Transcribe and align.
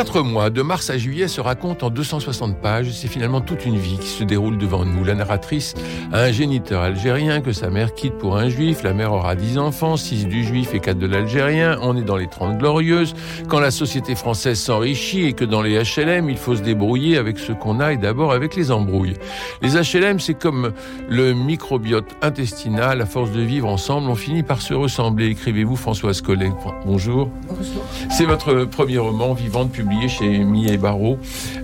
Quatre 0.00 0.22
mois, 0.22 0.48
de 0.48 0.62
mars 0.62 0.88
à 0.88 0.96
juillet, 0.96 1.28
se 1.28 1.42
racontent 1.42 1.88
en 1.88 1.90
260 1.90 2.58
pages. 2.62 2.90
C'est 2.90 3.06
finalement 3.06 3.42
toute 3.42 3.66
une 3.66 3.76
vie 3.76 3.98
qui 3.98 4.06
se 4.06 4.24
déroule 4.24 4.56
devant 4.56 4.86
nous. 4.86 5.04
La 5.04 5.14
narratrice 5.14 5.74
a 6.10 6.22
un 6.22 6.32
géniteur 6.32 6.80
algérien 6.80 7.42
que 7.42 7.52
sa 7.52 7.68
mère 7.68 7.92
quitte 7.92 8.14
pour 8.14 8.38
un 8.38 8.48
juif. 8.48 8.82
La 8.82 8.94
mère 8.94 9.12
aura 9.12 9.34
dix 9.34 9.58
enfants, 9.58 9.98
six 9.98 10.24
du 10.24 10.42
juif 10.42 10.72
et 10.72 10.80
quatre 10.80 10.98
de 10.98 11.06
l'algérien. 11.06 11.76
On 11.82 11.98
est 11.98 12.02
dans 12.02 12.16
les 12.16 12.28
Trente 12.28 12.56
Glorieuses. 12.56 13.12
Quand 13.46 13.60
la 13.60 13.70
société 13.70 14.14
française 14.14 14.58
s'enrichit 14.58 15.26
et 15.26 15.34
que 15.34 15.44
dans 15.44 15.60
les 15.60 15.76
HLM, 15.76 16.30
il 16.30 16.38
faut 16.38 16.56
se 16.56 16.62
débrouiller 16.62 17.18
avec 17.18 17.38
ce 17.38 17.52
qu'on 17.52 17.78
a 17.78 17.92
et 17.92 17.98
d'abord 17.98 18.32
avec 18.32 18.56
les 18.56 18.70
embrouilles. 18.70 19.18
Les 19.60 19.74
HLM, 19.74 20.18
c'est 20.18 20.32
comme 20.32 20.72
le 21.10 21.34
microbiote 21.34 22.08
intestinal. 22.22 23.02
À 23.02 23.06
force 23.06 23.32
de 23.32 23.42
vivre 23.42 23.68
ensemble, 23.68 24.08
on 24.08 24.14
finit 24.14 24.44
par 24.44 24.62
se 24.62 24.72
ressembler. 24.72 25.26
Écrivez-vous 25.26 25.76
Françoise 25.76 26.22
Collet. 26.22 26.50
Bonjour. 26.86 27.28
Bonjour. 27.50 27.84
C'est 28.10 28.24
votre 28.24 28.64
premier 28.64 28.96
roman, 28.96 29.34
Vivante, 29.34 29.70
publié 29.70 29.89
chez 30.08 30.38
Millet 30.44 30.76
Barreau. 30.76 31.18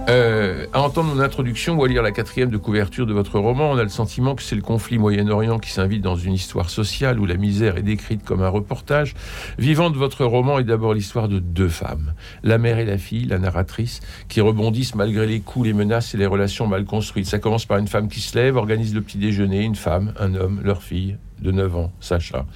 Euh, 0.09 0.67
à 0.73 0.83
entendre 0.83 1.15
mon 1.15 1.21
introduction 1.21 1.77
ou 1.77 1.85
à 1.85 1.89
lire 1.89 2.03
la 2.03 2.11
quatrième 2.11 2.51
de 2.51 2.57
couverture 2.57 3.07
de 3.07 3.13
votre 3.13 3.39
roman, 3.39 3.71
on 3.71 3.79
a 3.79 3.83
le 3.83 3.89
sentiment 3.89 4.35
que 4.35 4.43
c'est 4.43 4.57
le 4.57 4.63
conflit 4.63 4.99
Moyen-Orient 4.99 5.59
qui 5.59 5.71
s'invite 5.71 6.03
dans 6.03 6.17
une 6.17 6.35
histoire 6.35 6.69
sociale 6.69 7.21
où 7.21 7.25
la 7.25 7.37
misère 7.37 7.77
est 7.77 7.83
décrite 7.83 8.25
comme 8.25 8.43
un 8.43 8.49
reportage. 8.49 9.15
Vivant 9.59 9.91
de 9.91 9.97
votre 9.97 10.25
roman 10.25 10.59
est 10.59 10.65
d'abord 10.65 10.93
l'histoire 10.93 11.29
de 11.29 11.39
deux 11.39 11.69
femmes, 11.69 12.15
la 12.43 12.59
mère 12.59 12.79
et 12.79 12.85
la 12.85 12.99
fille, 12.99 13.27
la 13.27 13.39
narratrice, 13.39 14.01
qui 14.29 14.41
rebondissent 14.41 14.97
malgré 14.97 15.27
les 15.27 15.41
coups, 15.41 15.67
les 15.67 15.73
menaces 15.73 16.15
et 16.15 16.19
les 16.19 16.27
relations 16.27 16.67
mal 16.67 16.85
construites. 16.85 17.27
Ça 17.27 17.39
commence 17.39 17.65
par 17.65 17.79
une 17.79 17.89
femme 17.89 18.09
qui 18.09 18.21
se 18.21 18.37
lève, 18.37 18.57
organise 18.57 18.95
le 18.95 19.03
petit 19.03 19.19
déjeuner, 19.19 19.63
une 19.63 19.77
femme, 19.77 20.13
un 20.19 20.35
homme, 20.35 20.61
leur 20.65 20.83
fille, 20.83 21.17
de 21.41 21.51
9 21.51 21.77
ans, 21.77 21.93
Sacha, 22.01 22.47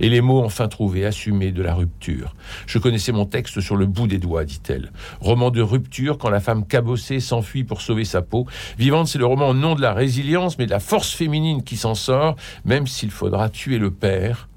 et 0.00 0.08
les 0.08 0.20
mots 0.20 0.42
enfin 0.44 0.68
trouvés, 0.68 1.04
assumés 1.04 1.52
de 1.52 1.62
la 1.62 1.74
rupture. 1.74 2.34
Je 2.66 2.78
connaissais 2.78 3.12
mon 3.12 3.24
texte 3.24 3.60
sur 3.60 3.76
le 3.76 3.86
bout 3.86 4.06
des 4.06 4.18
doigts, 4.18 4.44
dit-elle. 4.44 4.92
Roman 5.20 5.50
de 5.50 5.62
rupture 5.62 6.18
quand 6.18 6.30
la 6.30 6.40
femme 6.40 6.66
cabossée 6.66 7.20
s'enfuit 7.20 7.64
pour 7.64 7.80
sauver 7.80 8.04
sa 8.04 8.22
peau. 8.22 8.46
Vivante, 8.78 9.08
c'est 9.08 9.18
le 9.18 9.26
roman 9.26 9.54
non 9.54 9.74
de 9.74 9.82
la 9.82 9.94
résilience, 9.94 10.58
mais 10.58 10.66
de 10.66 10.70
la 10.70 10.80
force 10.80 11.12
féminine 11.12 11.62
qui 11.62 11.76
s'en 11.76 11.94
sort, 11.94 12.36
même 12.64 12.86
s'il 12.86 13.10
faudra 13.10 13.48
tuer 13.48 13.78
le 13.78 13.90
père. 13.90 14.48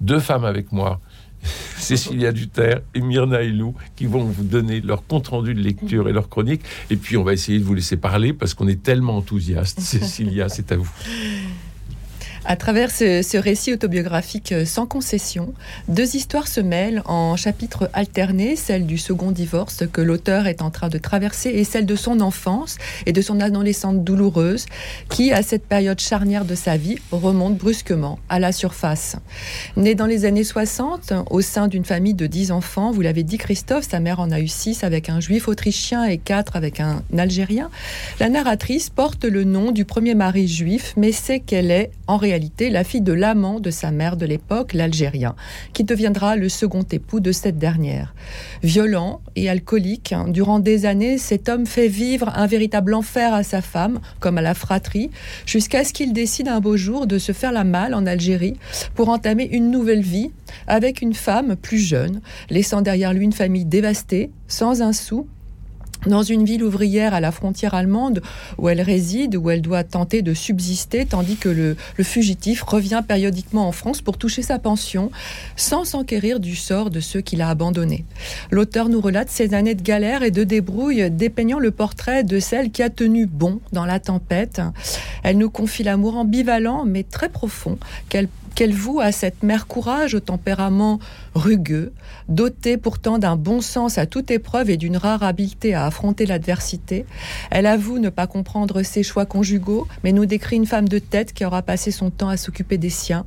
Deux 0.00 0.20
femmes 0.20 0.44
avec 0.44 0.70
moi, 0.70 1.00
Cécilia 1.78 2.32
Duterre 2.32 2.80
et 2.94 3.00
Myrna 3.00 3.42
Elou 3.42 3.74
qui 3.96 4.06
vont 4.06 4.24
vous 4.24 4.44
donner 4.44 4.80
leur 4.80 5.06
compte-rendu 5.06 5.54
de 5.54 5.60
lecture 5.60 6.08
et 6.08 6.12
leur 6.12 6.28
chronique. 6.28 6.62
Et 6.90 6.96
puis, 6.96 7.16
on 7.16 7.24
va 7.24 7.32
essayer 7.32 7.58
de 7.58 7.64
vous 7.64 7.74
laisser 7.74 7.96
parler 7.96 8.32
parce 8.32 8.54
qu'on 8.54 8.68
est 8.68 8.82
tellement 8.82 9.16
enthousiaste. 9.16 9.80
Cécilia, 9.80 10.48
c'est 10.48 10.72
à 10.72 10.76
vous. 10.76 10.90
À 12.50 12.56
travers 12.56 12.90
ce, 12.90 13.36
récit 13.36 13.74
autobiographique 13.74 14.52
euh, 14.52 14.64
sans 14.64 14.86
concession, 14.86 15.52
deux 15.88 16.16
histoires 16.16 16.48
se 16.48 16.62
mêlent 16.62 17.02
en 17.04 17.36
chapitres 17.36 17.90
alternés, 17.92 18.56
celle 18.56 18.86
du 18.86 18.96
second 18.96 19.32
divorce 19.32 19.84
que 19.86 20.00
l'auteur 20.00 20.46
est 20.46 20.62
en 20.62 20.70
train 20.70 20.88
de 20.88 20.96
traverser 20.96 21.50
et 21.50 21.64
celle 21.64 21.84
de 21.84 21.94
son 21.94 22.20
enfance 22.20 22.78
et 23.04 23.12
de 23.12 23.20
son 23.20 23.40
adolescente 23.40 24.02
douloureuse 24.02 24.64
qui, 25.10 25.30
à 25.30 25.42
cette 25.42 25.66
période 25.66 26.00
charnière 26.00 26.46
de 26.46 26.54
sa 26.54 26.78
vie, 26.78 26.96
remonte 27.12 27.58
brusquement 27.58 28.18
à 28.30 28.38
la 28.38 28.50
surface. 28.50 29.16
Née 29.76 29.94
dans 29.94 30.06
les 30.06 30.24
années 30.24 30.42
60, 30.42 31.12
au 31.28 31.42
sein 31.42 31.68
d'une 31.68 31.84
famille 31.84 32.14
de 32.14 32.26
dix 32.26 32.50
enfants, 32.50 32.92
vous 32.92 33.02
l'avez 33.02 33.24
dit 33.24 33.36
Christophe, 33.36 33.86
sa 33.86 34.00
mère 34.00 34.20
en 34.20 34.30
a 34.30 34.40
eu 34.40 34.48
six 34.48 34.84
avec 34.84 35.10
un 35.10 35.20
juif 35.20 35.48
autrichien 35.48 36.06
et 36.06 36.16
quatre 36.16 36.56
avec 36.56 36.80
un 36.80 37.02
algérien, 37.14 37.68
la 38.20 38.30
narratrice 38.30 38.88
porte 38.88 39.26
le 39.26 39.44
nom 39.44 39.70
du 39.70 39.84
premier 39.84 40.14
mari 40.14 40.48
juif, 40.48 40.94
mais 40.96 41.12
c'est 41.12 41.40
qu'elle 41.40 41.70
est 41.70 41.90
en 42.06 42.16
réalité 42.16 42.37
la 42.60 42.84
fille 42.84 43.00
de 43.00 43.12
l'amant 43.12 43.60
de 43.60 43.70
sa 43.70 43.90
mère 43.90 44.16
de 44.16 44.26
l'époque, 44.26 44.74
l'Algérien, 44.74 45.34
qui 45.72 45.84
deviendra 45.84 46.36
le 46.36 46.48
second 46.48 46.84
époux 46.90 47.20
de 47.20 47.32
cette 47.32 47.58
dernière. 47.58 48.14
Violent 48.62 49.20
et 49.36 49.48
alcoolique, 49.48 50.14
durant 50.28 50.58
des 50.58 50.86
années, 50.86 51.18
cet 51.18 51.48
homme 51.48 51.66
fait 51.66 51.88
vivre 51.88 52.30
un 52.34 52.46
véritable 52.46 52.94
enfer 52.94 53.34
à 53.34 53.42
sa 53.42 53.62
femme, 53.62 54.00
comme 54.20 54.38
à 54.38 54.42
la 54.42 54.54
fratrie, 54.54 55.10
jusqu'à 55.46 55.84
ce 55.84 55.92
qu'il 55.92 56.12
décide 56.12 56.48
un 56.48 56.60
beau 56.60 56.76
jour 56.76 57.06
de 57.06 57.18
se 57.18 57.32
faire 57.32 57.52
la 57.52 57.64
malle 57.64 57.94
en 57.94 58.06
Algérie 58.06 58.56
pour 58.94 59.08
entamer 59.08 59.48
une 59.50 59.70
nouvelle 59.70 60.02
vie 60.02 60.30
avec 60.66 61.02
une 61.02 61.14
femme 61.14 61.56
plus 61.56 61.78
jeune, 61.78 62.20
laissant 62.50 62.82
derrière 62.82 63.12
lui 63.12 63.24
une 63.24 63.32
famille 63.32 63.64
dévastée, 63.64 64.30
sans 64.46 64.82
un 64.82 64.92
sou 64.92 65.26
dans 66.06 66.22
une 66.22 66.44
ville 66.44 66.62
ouvrière 66.62 67.14
à 67.14 67.20
la 67.20 67.32
frontière 67.32 67.74
allemande 67.74 68.22
où 68.56 68.68
elle 68.68 68.80
réside, 68.80 69.36
où 69.36 69.50
elle 69.50 69.62
doit 69.62 69.84
tenter 69.84 70.22
de 70.22 70.34
subsister, 70.34 71.06
tandis 71.06 71.36
que 71.36 71.48
le, 71.48 71.76
fugitif 72.02 72.62
revient 72.62 73.02
périodiquement 73.06 73.68
en 73.68 73.72
France 73.72 74.00
pour 74.00 74.18
toucher 74.18 74.42
sa 74.42 74.58
pension, 74.58 75.10
sans 75.56 75.84
s'enquérir 75.84 76.40
du 76.40 76.56
sort 76.56 76.90
de 76.90 77.00
ceux 77.00 77.20
qu'il 77.20 77.42
a 77.42 77.50
abandonnés. 77.50 78.04
L'auteur 78.50 78.88
nous 78.88 79.00
relate 79.00 79.28
ces 79.28 79.54
années 79.54 79.74
de 79.74 79.82
galère 79.82 80.22
et 80.22 80.30
de 80.30 80.44
débrouille, 80.44 81.10
dépeignant 81.10 81.58
le 81.58 81.70
portrait 81.70 82.24
de 82.24 82.40
celle 82.40 82.70
qui 82.70 82.82
a 82.82 82.90
tenu 82.90 83.26
bon 83.26 83.60
dans 83.72 83.84
la 83.84 84.00
tempête. 84.00 84.60
Elle 85.22 85.38
nous 85.38 85.50
confie 85.50 85.82
l'amour 85.82 86.16
ambivalent, 86.16 86.84
mais 86.84 87.02
très 87.02 87.28
profond, 87.28 87.78
qu'elle 88.08 88.28
qu'elle 88.58 88.74
voue 88.74 88.98
à 88.98 89.12
cette 89.12 89.44
mère 89.44 89.68
courage 89.68 90.16
au 90.16 90.18
tempérament 90.18 90.98
rugueux, 91.36 91.92
dotée 92.28 92.76
pourtant 92.76 93.18
d'un 93.18 93.36
bon 93.36 93.60
sens 93.60 93.98
à 93.98 94.06
toute 94.06 94.32
épreuve 94.32 94.68
et 94.68 94.76
d'une 94.76 94.96
rare 94.96 95.22
habileté 95.22 95.74
à 95.74 95.86
affronter 95.86 96.26
l'adversité. 96.26 97.06
Elle 97.52 97.66
avoue 97.66 98.00
ne 98.00 98.08
pas 98.08 98.26
comprendre 98.26 98.82
ses 98.82 99.04
choix 99.04 99.26
conjugaux, 99.26 99.86
mais 100.02 100.10
nous 100.10 100.26
décrit 100.26 100.56
une 100.56 100.66
femme 100.66 100.88
de 100.88 100.98
tête 100.98 101.34
qui 101.34 101.44
aura 101.44 101.62
passé 101.62 101.92
son 101.92 102.10
temps 102.10 102.30
à 102.30 102.36
s'occuper 102.36 102.78
des 102.78 102.90
siens. 102.90 103.26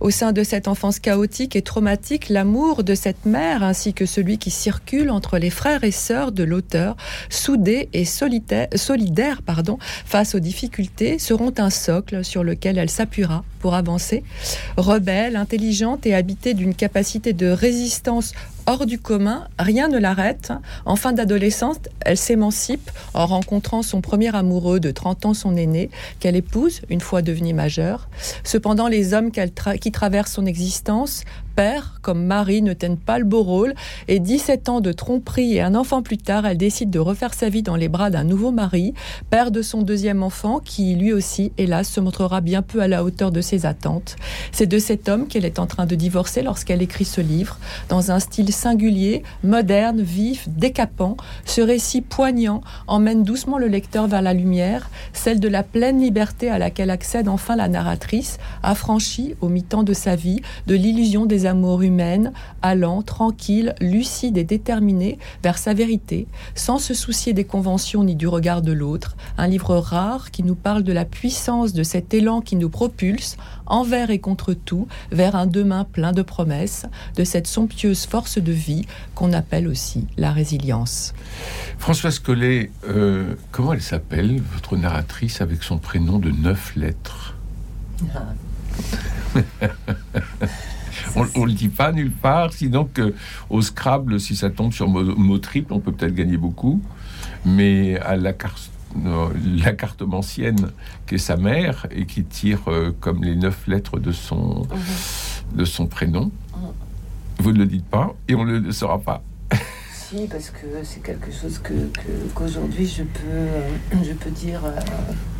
Au 0.00 0.10
sein 0.10 0.32
de 0.32 0.42
cette 0.42 0.68
enfance 0.68 0.98
chaotique 0.98 1.56
et 1.56 1.62
traumatique, 1.62 2.28
l'amour 2.28 2.84
de 2.84 2.94
cette 2.94 3.24
mère 3.24 3.62
ainsi 3.62 3.94
que 3.94 4.04
celui 4.04 4.36
qui 4.36 4.50
circule 4.50 5.08
entre 5.08 5.38
les 5.38 5.48
frères 5.48 5.84
et 5.84 5.90
sœurs 5.90 6.32
de 6.32 6.44
l'auteur, 6.44 6.98
soudés 7.30 7.88
et 7.94 8.04
solidaires 8.04 9.40
pardon, 9.40 9.78
face 10.04 10.34
aux 10.34 10.40
difficultés, 10.40 11.18
seront 11.18 11.54
un 11.56 11.70
socle 11.70 12.22
sur 12.26 12.44
lequel 12.44 12.76
elle 12.76 12.90
s'appuiera 12.90 13.42
pour 13.58 13.74
avancer. 13.74 14.22
Rebelle, 14.76 15.36
intelligente 15.36 16.06
et 16.06 16.14
habitée 16.14 16.54
d'une 16.54 16.74
capacité 16.74 17.32
de 17.32 17.48
résistance 17.48 18.32
hors 18.66 18.84
du 18.84 18.98
commun, 18.98 19.46
rien 19.58 19.88
ne 19.88 19.98
l'arrête. 19.98 20.52
En 20.84 20.96
fin 20.96 21.12
d'adolescence, 21.12 21.76
elle 22.00 22.16
s'émancipe 22.16 22.90
en 23.14 23.26
rencontrant 23.26 23.82
son 23.82 24.00
premier 24.00 24.34
amoureux 24.34 24.80
de 24.80 24.90
30 24.90 25.26
ans, 25.26 25.34
son 25.34 25.56
aîné, 25.56 25.90
qu'elle 26.20 26.36
épouse 26.36 26.82
une 26.90 27.00
fois 27.00 27.22
devenue 27.22 27.54
majeure. 27.54 28.08
Cependant, 28.44 28.88
les 28.88 29.14
hommes 29.14 29.30
qui 29.30 29.92
traversent 29.92 30.32
son 30.32 30.46
existence 30.46 31.22
père 31.56 31.98
comme 32.02 32.22
mari 32.22 32.62
ne 32.62 32.74
tiennent 32.74 32.98
pas 32.98 33.18
le 33.18 33.24
beau 33.24 33.42
rôle 33.42 33.74
et 34.06 34.20
17 34.20 34.68
ans 34.68 34.80
de 34.80 34.92
tromperie 34.92 35.54
et 35.54 35.62
un 35.62 35.74
enfant 35.74 36.02
plus 36.02 36.18
tard, 36.18 36.46
elle 36.46 36.58
décide 36.58 36.90
de 36.90 36.98
refaire 36.98 37.34
sa 37.34 37.48
vie 37.48 37.62
dans 37.62 37.74
les 37.74 37.88
bras 37.88 38.10
d'un 38.10 38.22
nouveau 38.22 38.52
mari, 38.52 38.94
père 39.30 39.50
de 39.50 39.62
son 39.62 39.82
deuxième 39.82 40.22
enfant 40.22 40.60
qui 40.60 40.94
lui 40.94 41.12
aussi, 41.12 41.52
hélas, 41.58 41.88
se 41.88 42.00
montrera 42.00 42.40
bien 42.42 42.62
peu 42.62 42.80
à 42.80 42.88
la 42.88 43.02
hauteur 43.02 43.32
de 43.32 43.40
ses 43.40 43.66
attentes. 43.66 44.16
C'est 44.52 44.66
de 44.66 44.78
cet 44.78 45.08
homme 45.08 45.26
qu'elle 45.26 45.44
est 45.44 45.58
en 45.58 45.66
train 45.66 45.86
de 45.86 45.94
divorcer 45.94 46.42
lorsqu'elle 46.42 46.82
écrit 46.82 47.06
ce 47.06 47.20
livre, 47.20 47.58
dans 47.88 48.10
un 48.10 48.20
style 48.20 48.52
singulier, 48.52 49.22
moderne, 49.42 50.02
vif, 50.02 50.48
décapant. 50.48 51.16
Ce 51.46 51.62
récit 51.62 52.02
poignant 52.02 52.60
emmène 52.86 53.24
doucement 53.24 53.58
le 53.58 53.68
lecteur 53.68 54.06
vers 54.06 54.22
la 54.22 54.34
lumière, 54.34 54.90
celle 55.12 55.40
de 55.40 55.48
la 55.48 55.62
pleine 55.62 56.00
liberté 56.00 56.50
à 56.50 56.58
laquelle 56.58 56.90
accède 56.90 57.28
enfin 57.28 57.56
la 57.56 57.68
narratrice, 57.68 58.38
affranchie 58.62 59.34
au 59.40 59.48
mi-temps 59.48 59.82
de 59.82 59.94
sa 59.94 60.16
vie 60.16 60.42
de 60.66 60.74
l'illusion 60.74 61.24
des 61.26 61.45
amours 61.46 61.82
humaines, 61.82 62.32
allant, 62.62 63.02
tranquille, 63.02 63.74
lucide 63.80 64.38
et 64.38 64.44
déterminé 64.44 65.18
vers 65.42 65.58
sa 65.58 65.74
vérité, 65.74 66.26
sans 66.54 66.78
se 66.78 66.94
soucier 66.94 67.32
des 67.32 67.44
conventions 67.44 68.04
ni 68.04 68.14
du 68.14 68.28
regard 68.28 68.62
de 68.62 68.72
l'autre. 68.72 69.16
Un 69.38 69.46
livre 69.46 69.76
rare 69.76 70.30
qui 70.30 70.42
nous 70.42 70.54
parle 70.54 70.82
de 70.82 70.92
la 70.92 71.04
puissance 71.04 71.72
de 71.72 71.82
cet 71.82 72.14
élan 72.14 72.40
qui 72.40 72.56
nous 72.56 72.70
propulse, 72.70 73.36
envers 73.66 74.10
et 74.10 74.18
contre 74.18 74.54
tout, 74.54 74.86
vers 75.10 75.36
un 75.36 75.46
demain 75.46 75.84
plein 75.84 76.12
de 76.12 76.22
promesses, 76.22 76.86
de 77.16 77.24
cette 77.24 77.46
somptueuse 77.46 78.06
force 78.06 78.38
de 78.38 78.52
vie 78.52 78.86
qu'on 79.14 79.32
appelle 79.32 79.68
aussi 79.68 80.06
la 80.16 80.32
résilience. 80.32 81.14
Françoise 81.78 82.18
Collet, 82.18 82.70
euh, 82.88 83.34
comment 83.50 83.72
elle 83.72 83.82
s'appelle, 83.82 84.40
votre 84.52 84.76
narratrice, 84.76 85.40
avec 85.40 85.62
son 85.62 85.78
prénom 85.78 86.18
de 86.18 86.30
neuf 86.30 86.74
lettres? 86.76 87.34
on, 91.16 91.40
ne 91.42 91.46
le 91.46 91.52
dit 91.52 91.68
pas 91.68 91.92
nulle 91.92 92.12
part. 92.12 92.52
Sinon 92.52 92.88
que 92.92 93.14
au 93.50 93.62
Scrabble, 93.62 94.20
si 94.20 94.36
ça 94.36 94.50
tombe 94.50 94.72
sur 94.72 94.88
mot, 94.88 95.38
triple, 95.38 95.72
on 95.72 95.80
peut 95.80 95.92
peut-être 95.92 96.14
gagner 96.14 96.36
beaucoup. 96.36 96.80
Mais 97.44 97.98
à 98.00 98.16
la 98.16 98.32
carte 98.32 98.70
la 99.04 99.72
qui 101.06 101.14
est 101.14 101.18
sa 101.18 101.36
mère 101.36 101.86
et 101.90 102.06
qui 102.06 102.24
tire 102.24 102.60
euh, 102.68 102.92
comme 103.00 103.24
les 103.24 103.36
neuf 103.36 103.66
lettres 103.66 103.98
de 103.98 104.12
son, 104.12 104.66
de 105.54 105.64
son 105.64 105.86
prénom. 105.86 106.30
Vous 107.38 107.52
ne 107.52 107.58
le 107.58 107.66
dites 107.66 107.84
pas 107.84 108.14
et 108.28 108.34
on 108.34 108.44
ne 108.44 108.58
le 108.58 108.72
saura 108.72 108.98
pas. 108.98 109.22
Parce 110.30 110.50
que 110.50 110.66
c'est 110.84 111.02
quelque 111.02 111.32
chose 111.32 111.58
que, 111.58 111.72
qu'aujourd'hui 112.34 112.86
je 112.86 113.02
peux, 113.02 113.26
euh, 113.26 113.68
je 114.04 114.12
peux 114.12 114.30
dire 114.30 114.60
euh, 114.64 114.70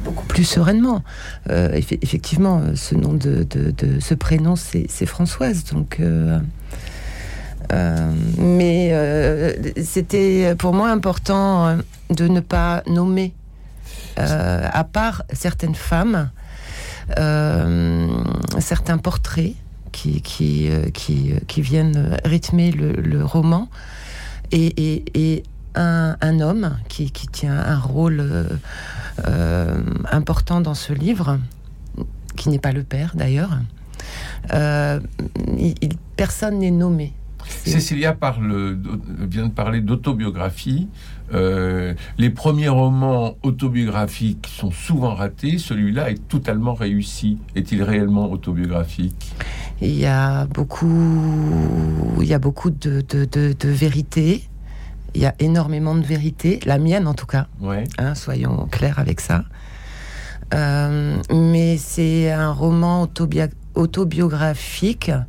beaucoup 0.04 0.26
plus 0.26 0.42
sereinement. 0.42 1.04
Euh, 1.50 1.70
effectivement, 1.72 2.74
ce 2.74 2.96
nom 2.96 3.14
de, 3.14 3.44
de, 3.44 4.00
ce 4.00 4.14
prénom, 4.14 4.56
c'est, 4.56 5.06
Françoise. 5.06 5.64
Donc, 5.72 6.00
mais 8.38 8.92
c'était 9.84 10.56
pour 10.56 10.72
moi 10.72 10.90
important 10.90 11.78
de 12.10 12.26
ne 12.26 12.40
pas 12.40 12.82
nommer, 12.88 13.34
à 14.16 14.82
part 14.82 15.22
certaines 15.32 15.76
femmes, 15.76 16.30
certains 18.58 18.98
portraits 18.98 19.54
qui, 19.92 20.22
qui, 20.22 20.70
qui, 20.92 21.62
viennent 21.62 22.18
rythmer 22.24 22.72
le 22.72 23.24
roman 23.24 23.68
et, 24.52 25.42
un, 25.74 26.40
homme 26.40 26.78
qui, 26.88 27.10
tient 27.10 27.58
un 27.58 27.78
rôle 27.78 28.20
euh, 28.20 28.44
euh, 29.26 29.78
important 30.10 30.62
dans 30.62 30.74
ce 30.74 30.94
livre, 30.94 31.38
qui 32.36 32.48
n'est 32.48 32.58
pas 32.58 32.72
le 32.72 32.82
père 32.82 33.12
d'ailleurs. 33.14 33.58
Euh, 34.52 35.00
personne 36.16 36.60
n'est 36.60 36.70
nommé. 36.70 37.12
Cécilia 37.48 38.12
parle, 38.12 38.78
vient 39.28 39.46
de 39.46 39.52
parler 39.52 39.80
d'autobiographie. 39.80 40.88
les 41.32 42.30
premiers 42.30 42.68
romans 42.68 43.36
autobiographiques 43.42 44.46
sont 44.48 44.70
souvent 44.70 45.14
ratés. 45.14 45.58
Celui-là 45.58 46.10
est 46.10 46.28
totalement 46.28 46.74
réussi. 46.74 47.38
Est-il 47.54 47.82
réellement 47.82 48.30
autobiographique? 48.30 49.32
Il 49.80 49.94
y 49.94 50.06
a 50.06 50.46
beaucoup, 50.46 52.16
il 52.20 52.26
y 52.26 52.34
a 52.34 52.38
beaucoup 52.38 52.70
de, 52.70 53.02
de, 53.02 53.68
vérité. 53.68 54.42
Il 55.14 55.20
y 55.20 55.26
a 55.26 55.34
énormément 55.38 55.94
de 55.94 56.02
vérité, 56.02 56.60
la 56.64 56.78
mienne 56.78 57.06
en 57.06 57.14
tout 57.14 57.26
cas. 57.26 57.46
Hein, 57.98 58.14
soyons 58.14 58.66
clairs 58.70 58.98
avec 58.98 59.20
ça. 59.20 59.44
Euh, 60.54 61.16
mais 61.32 61.76
c'est 61.76 62.30
un 62.30 62.52
roman 62.52 63.08
autobiographique 63.74 65.08
euh, 65.08 65.20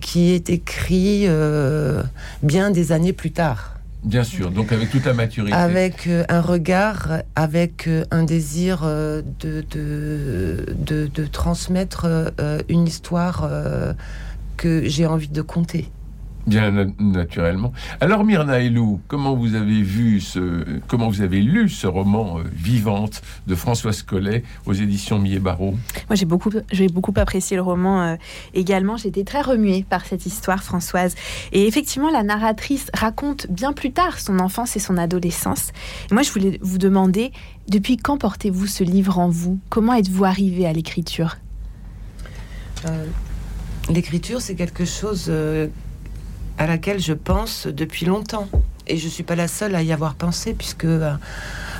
qui 0.00 0.32
est 0.32 0.50
écrit 0.50 1.24
euh, 1.26 2.02
bien 2.42 2.70
des 2.70 2.92
années 2.92 3.12
plus 3.12 3.30
tard. 3.30 3.74
Bien 4.04 4.22
sûr, 4.22 4.50
donc 4.50 4.70
avec 4.70 4.90
toute 4.90 5.06
la 5.06 5.14
maturité. 5.14 5.56
Avec 5.56 6.06
euh, 6.06 6.24
un 6.28 6.42
regard, 6.42 7.22
avec 7.36 7.88
euh, 7.88 8.04
un 8.10 8.22
désir 8.22 8.82
euh, 8.84 9.22
de, 9.40 9.64
de, 9.70 11.06
de, 11.06 11.26
transmettre 11.26 12.06
une 12.68 12.86
histoire 12.86 13.48
que 14.56 14.86
j'ai 14.86 15.06
envie 15.06 15.28
de 15.28 15.42
conter. 15.42 15.88
Bien 16.46 16.92
naturellement. 16.98 17.72
Alors 18.02 18.22
Myrna 18.22 18.60
Elou, 18.60 19.00
comment 19.08 19.34
vous 19.34 19.54
avez 19.54 19.80
vu 19.80 20.20
ce, 20.20 20.64
comment 20.88 21.08
vous 21.08 21.22
avez 21.22 21.40
lu 21.40 21.70
ce 21.70 21.86
roman 21.86 22.38
euh, 22.38 22.42
Vivante 22.52 23.22
de 23.46 23.54
Françoise 23.54 24.02
Collet 24.02 24.44
aux 24.66 24.74
éditions 24.74 25.18
Millet 25.18 25.38
Barreau? 25.38 25.74
Moi 26.08 26.16
j'ai 26.16 26.26
beaucoup, 26.26 26.50
j'ai 26.70 26.88
beaucoup 26.88 27.14
apprécié 27.16 27.56
le 27.56 27.62
roman 27.62 28.02
euh, 28.02 28.16
également. 28.52 28.98
J'étais 28.98 29.24
très 29.24 29.40
remuée 29.40 29.86
par 29.88 30.04
cette 30.04 30.26
histoire, 30.26 30.62
Françoise. 30.62 31.14
Et 31.52 31.66
effectivement, 31.66 32.10
la 32.10 32.22
narratrice 32.22 32.90
raconte 32.92 33.46
bien 33.50 33.72
plus 33.72 33.92
tard 33.92 34.18
son 34.18 34.38
enfance 34.38 34.76
et 34.76 34.80
son 34.80 34.98
adolescence. 34.98 35.70
Et 36.10 36.14
moi, 36.14 36.22
je 36.22 36.30
voulais 36.30 36.58
vous 36.60 36.76
demander, 36.78 37.32
depuis 37.68 37.96
quand 37.96 38.18
portez-vous 38.18 38.66
ce 38.66 38.84
livre 38.84 39.18
en 39.18 39.30
vous? 39.30 39.58
Comment 39.70 39.94
êtes-vous 39.94 40.26
arrivé 40.26 40.66
à 40.66 40.74
l'écriture? 40.74 41.38
Euh, 42.86 43.06
L'écriture, 43.90 44.40
c'est 44.40 44.54
quelque 44.54 44.86
chose 44.86 45.30
à 46.58 46.66
laquelle 46.66 47.00
je 47.00 47.12
pense 47.12 47.66
depuis 47.66 48.06
longtemps. 48.06 48.48
Et 48.86 48.98
je 48.98 49.06
ne 49.06 49.10
suis 49.10 49.22
pas 49.22 49.34
la 49.34 49.48
seule 49.48 49.74
à 49.74 49.82
y 49.82 49.92
avoir 49.92 50.14
pensé, 50.14 50.52
puisque 50.52 50.84
euh, 50.84 51.14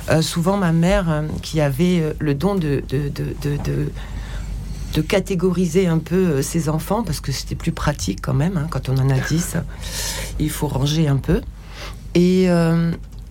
euh, 0.09 0.21
souvent 0.21 0.57
ma 0.57 0.71
mère, 0.71 1.09
euh, 1.09 1.21
qui 1.41 1.61
avait 1.61 2.15
le 2.19 2.33
don 2.33 2.55
de, 2.55 2.83
de, 2.89 3.09
de, 3.09 3.91
de, 4.93 5.01
catégoriser 5.01 5.87
un 5.87 5.99
peu 5.99 6.41
ses 6.41 6.69
enfants, 6.69 7.03
parce 7.03 7.19
que 7.19 7.31
c'était 7.31 7.55
plus 7.55 7.73
pratique 7.73 8.19
quand 8.21 8.33
même, 8.33 8.57
hein, 8.57 8.67
quand 8.69 8.89
on 8.89 8.97
en 8.97 9.09
a 9.09 9.19
dix, 9.19 9.55
il 10.39 10.49
faut 10.49 10.67
ranger 10.67 11.07
un 11.07 11.17
peu. 11.17 11.41
Et, 12.15 12.45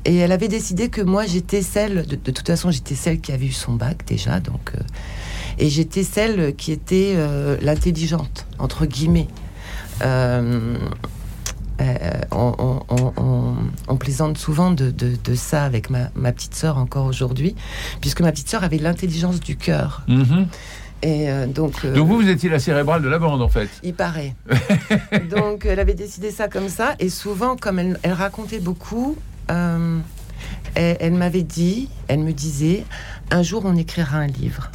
et 0.04 0.16
elle 0.16 0.30
avait 0.30 0.48
décidé 0.48 0.90
que 0.90 1.00
moi, 1.00 1.24
j'étais 1.24 1.62
celle, 1.62 2.06
de, 2.06 2.16
toute 2.16 2.46
façon, 2.46 2.70
j'étais 2.70 2.94
celle 2.94 3.18
qui 3.18 3.32
avait 3.32 3.46
eu 3.46 3.52
son 3.52 3.72
bac 3.72 4.04
déjà, 4.06 4.40
donc... 4.40 4.72
et 5.58 5.70
j'étais 5.70 6.02
celle 6.02 6.54
qui 6.54 6.70
était 6.70 7.16
l'intelligente, 7.62 8.46
entre 8.58 8.84
guillemets. 8.84 9.28
Euh, 11.80 12.10
on, 12.30 13.96
plaisante 13.96 14.38
souvent 14.38 14.70
de, 14.70 14.92
ça 15.34 15.64
avec 15.64 15.88
ma, 15.90 16.32
petite 16.32 16.54
sœur 16.54 16.78
encore 16.78 17.06
aujourd'hui, 17.06 17.54
puisque 18.00 18.20
ma 18.20 18.32
petite 18.32 18.48
sœur 18.48 18.64
avait 18.64 18.78
l'intelligence 18.78 19.40
du 19.40 19.56
cœur. 19.56 20.02
Mhm. 20.08 20.46
Et 21.02 21.30
euh, 21.30 21.46
donc, 21.46 21.84
euh, 21.84 21.94
donc 21.94 22.06
vous, 22.06 22.16
vous 22.16 22.28
étiez 22.28 22.48
la 22.48 22.58
cérébrale 22.58 23.02
de 23.02 23.08
la 23.08 23.18
bande 23.18 23.42
en 23.42 23.48
fait. 23.48 23.68
Il 23.82 23.94
paraît. 23.94 24.34
donc 25.30 25.66
elle 25.66 25.80
avait 25.80 25.94
décidé 25.94 26.30
ça 26.30 26.48
comme 26.48 26.68
ça, 26.68 26.94
et 26.98 27.08
souvent, 27.08 27.56
comme 27.56 27.78
elle, 27.78 27.98
racontait 28.12 28.60
beaucoup, 28.60 29.16
elle 29.48 31.12
m'avait 31.12 31.42
dit, 31.42 31.88
elle 32.08 32.20
me 32.20 32.32
disait, 32.32 32.84
un 33.30 33.42
jour 33.42 33.62
on 33.64 33.76
écrira 33.76 34.18
un 34.18 34.26
livre. 34.26 34.70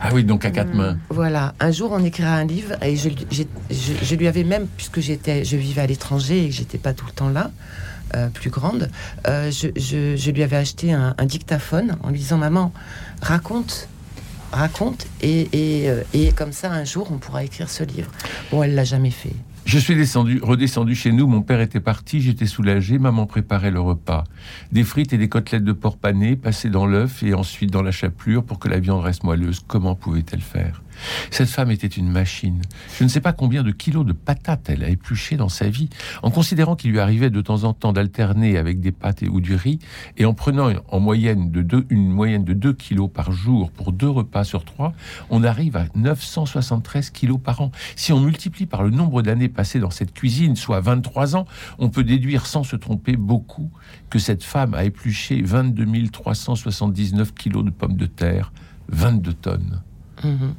Ah 0.00 0.10
oui, 0.12 0.24
donc 0.24 0.44
à 0.44 0.50
quatre 0.50 0.72
hmm. 0.72 0.78
mains. 0.78 0.98
Voilà. 1.10 1.54
Un 1.60 1.70
jour, 1.70 1.90
on 1.92 2.04
écrira 2.04 2.34
un 2.34 2.44
livre 2.44 2.74
et 2.82 2.96
je, 2.96 4.14
lui 4.14 4.28
avais 4.28 4.44
même, 4.44 4.66
puisque 4.76 5.00
j'étais, 5.00 5.44
je 5.44 5.56
vivais 5.56 5.82
à 5.82 5.86
l'étranger 5.86 6.44
et 6.44 6.48
que 6.48 6.54
j'étais 6.54 6.78
pas 6.78 6.92
tout 6.92 7.06
le 7.06 7.12
temps 7.12 7.28
là, 7.28 7.50
euh, 8.14 8.28
plus 8.28 8.50
grande, 8.50 8.90
euh, 9.26 9.50
je, 9.50 10.30
lui 10.30 10.42
avais 10.42 10.56
acheté 10.56 10.92
un, 10.92 11.14
dictaphone 11.24 11.96
en 12.02 12.10
lui 12.10 12.18
disant 12.18 12.38
Maman, 12.38 12.72
raconte, 13.22 13.88
raconte, 14.52 15.06
et, 15.20 15.48
et, 15.52 15.90
euh, 15.90 16.02
et, 16.12 16.32
comme 16.32 16.52
ça, 16.52 16.70
un 16.70 16.84
jour, 16.84 17.08
on 17.10 17.18
pourra 17.18 17.44
écrire 17.44 17.70
ce 17.70 17.82
livre. 17.82 18.10
Bon, 18.50 18.62
elle 18.62 18.74
l'a 18.74 18.84
jamais 18.84 19.10
fait. 19.10 19.34
Je 19.64 19.78
suis 19.78 19.96
descendu, 19.96 20.40
redescendu 20.42 20.94
chez 20.94 21.10
nous, 21.10 21.26
mon 21.26 21.40
père 21.40 21.60
était 21.60 21.80
parti, 21.80 22.20
j'étais 22.20 22.46
soulagé, 22.46 22.98
maman 22.98 23.26
préparait 23.26 23.70
le 23.70 23.80
repas. 23.80 24.24
Des 24.72 24.84
frites 24.84 25.14
et 25.14 25.18
des 25.18 25.28
côtelettes 25.28 25.64
de 25.64 25.72
porc 25.72 25.96
pané 25.96 26.36
passées 26.36 26.68
dans 26.68 26.86
l'œuf 26.86 27.22
et 27.22 27.32
ensuite 27.32 27.70
dans 27.70 27.82
la 27.82 27.90
chapelure 27.90 28.44
pour 28.44 28.58
que 28.58 28.68
la 28.68 28.78
viande 28.78 29.02
reste 29.02 29.24
moelleuse. 29.24 29.60
Comment 29.66 29.94
pouvait-elle 29.94 30.42
faire? 30.42 30.82
Cette 31.30 31.48
femme 31.48 31.70
était 31.70 31.86
une 31.86 32.10
machine. 32.10 32.62
Je 32.98 33.04
ne 33.04 33.08
sais 33.08 33.20
pas 33.20 33.32
combien 33.32 33.62
de 33.62 33.70
kilos 33.70 34.04
de 34.04 34.12
patates 34.12 34.68
elle 34.68 34.84
a 34.84 34.88
épluché 34.88 35.36
dans 35.36 35.48
sa 35.48 35.68
vie, 35.68 35.88
en 36.22 36.30
considérant 36.30 36.76
qu'il 36.76 36.90
lui 36.90 37.00
arrivait 37.00 37.30
de 37.30 37.40
temps 37.40 37.64
en 37.64 37.72
temps 37.72 37.92
d'alterner 37.92 38.56
avec 38.56 38.80
des 38.80 38.92
pâtes 38.92 39.22
ou 39.22 39.40
du 39.40 39.54
riz, 39.54 39.78
et 40.16 40.24
en 40.24 40.34
prenant 40.34 40.72
en 40.88 41.00
moyenne 41.00 41.50
de 41.50 41.62
deux, 41.62 41.86
une 41.90 42.10
moyenne 42.10 42.44
de 42.44 42.52
2 42.52 42.72
kilos 42.72 43.10
par 43.12 43.32
jour 43.32 43.70
pour 43.70 43.92
deux 43.92 44.08
repas 44.08 44.44
sur 44.44 44.64
trois, 44.64 44.92
on 45.30 45.44
arrive 45.44 45.76
à 45.76 45.86
973 45.94 47.10
kilos 47.10 47.38
par 47.42 47.60
an. 47.60 47.70
Si 47.96 48.12
on 48.12 48.20
multiplie 48.20 48.66
par 48.66 48.82
le 48.82 48.90
nombre 48.90 49.22
d'années 49.22 49.48
passées 49.48 49.80
dans 49.80 49.90
cette 49.90 50.12
cuisine, 50.12 50.56
soit 50.56 50.80
23 50.80 51.36
ans, 51.36 51.46
on 51.78 51.88
peut 51.88 52.04
déduire 52.04 52.46
sans 52.46 52.64
se 52.64 52.76
tromper 52.76 53.16
beaucoup 53.16 53.70
que 54.10 54.18
cette 54.18 54.44
femme 54.44 54.74
a 54.74 54.84
épluché 54.84 55.42
22 55.42 55.84
379 56.10 57.34
kilos 57.34 57.64
de 57.64 57.70
pommes 57.70 57.96
de 57.96 58.06
terre, 58.06 58.52
22 58.88 59.32
tonnes. 59.34 59.82
Mmh 60.22 60.54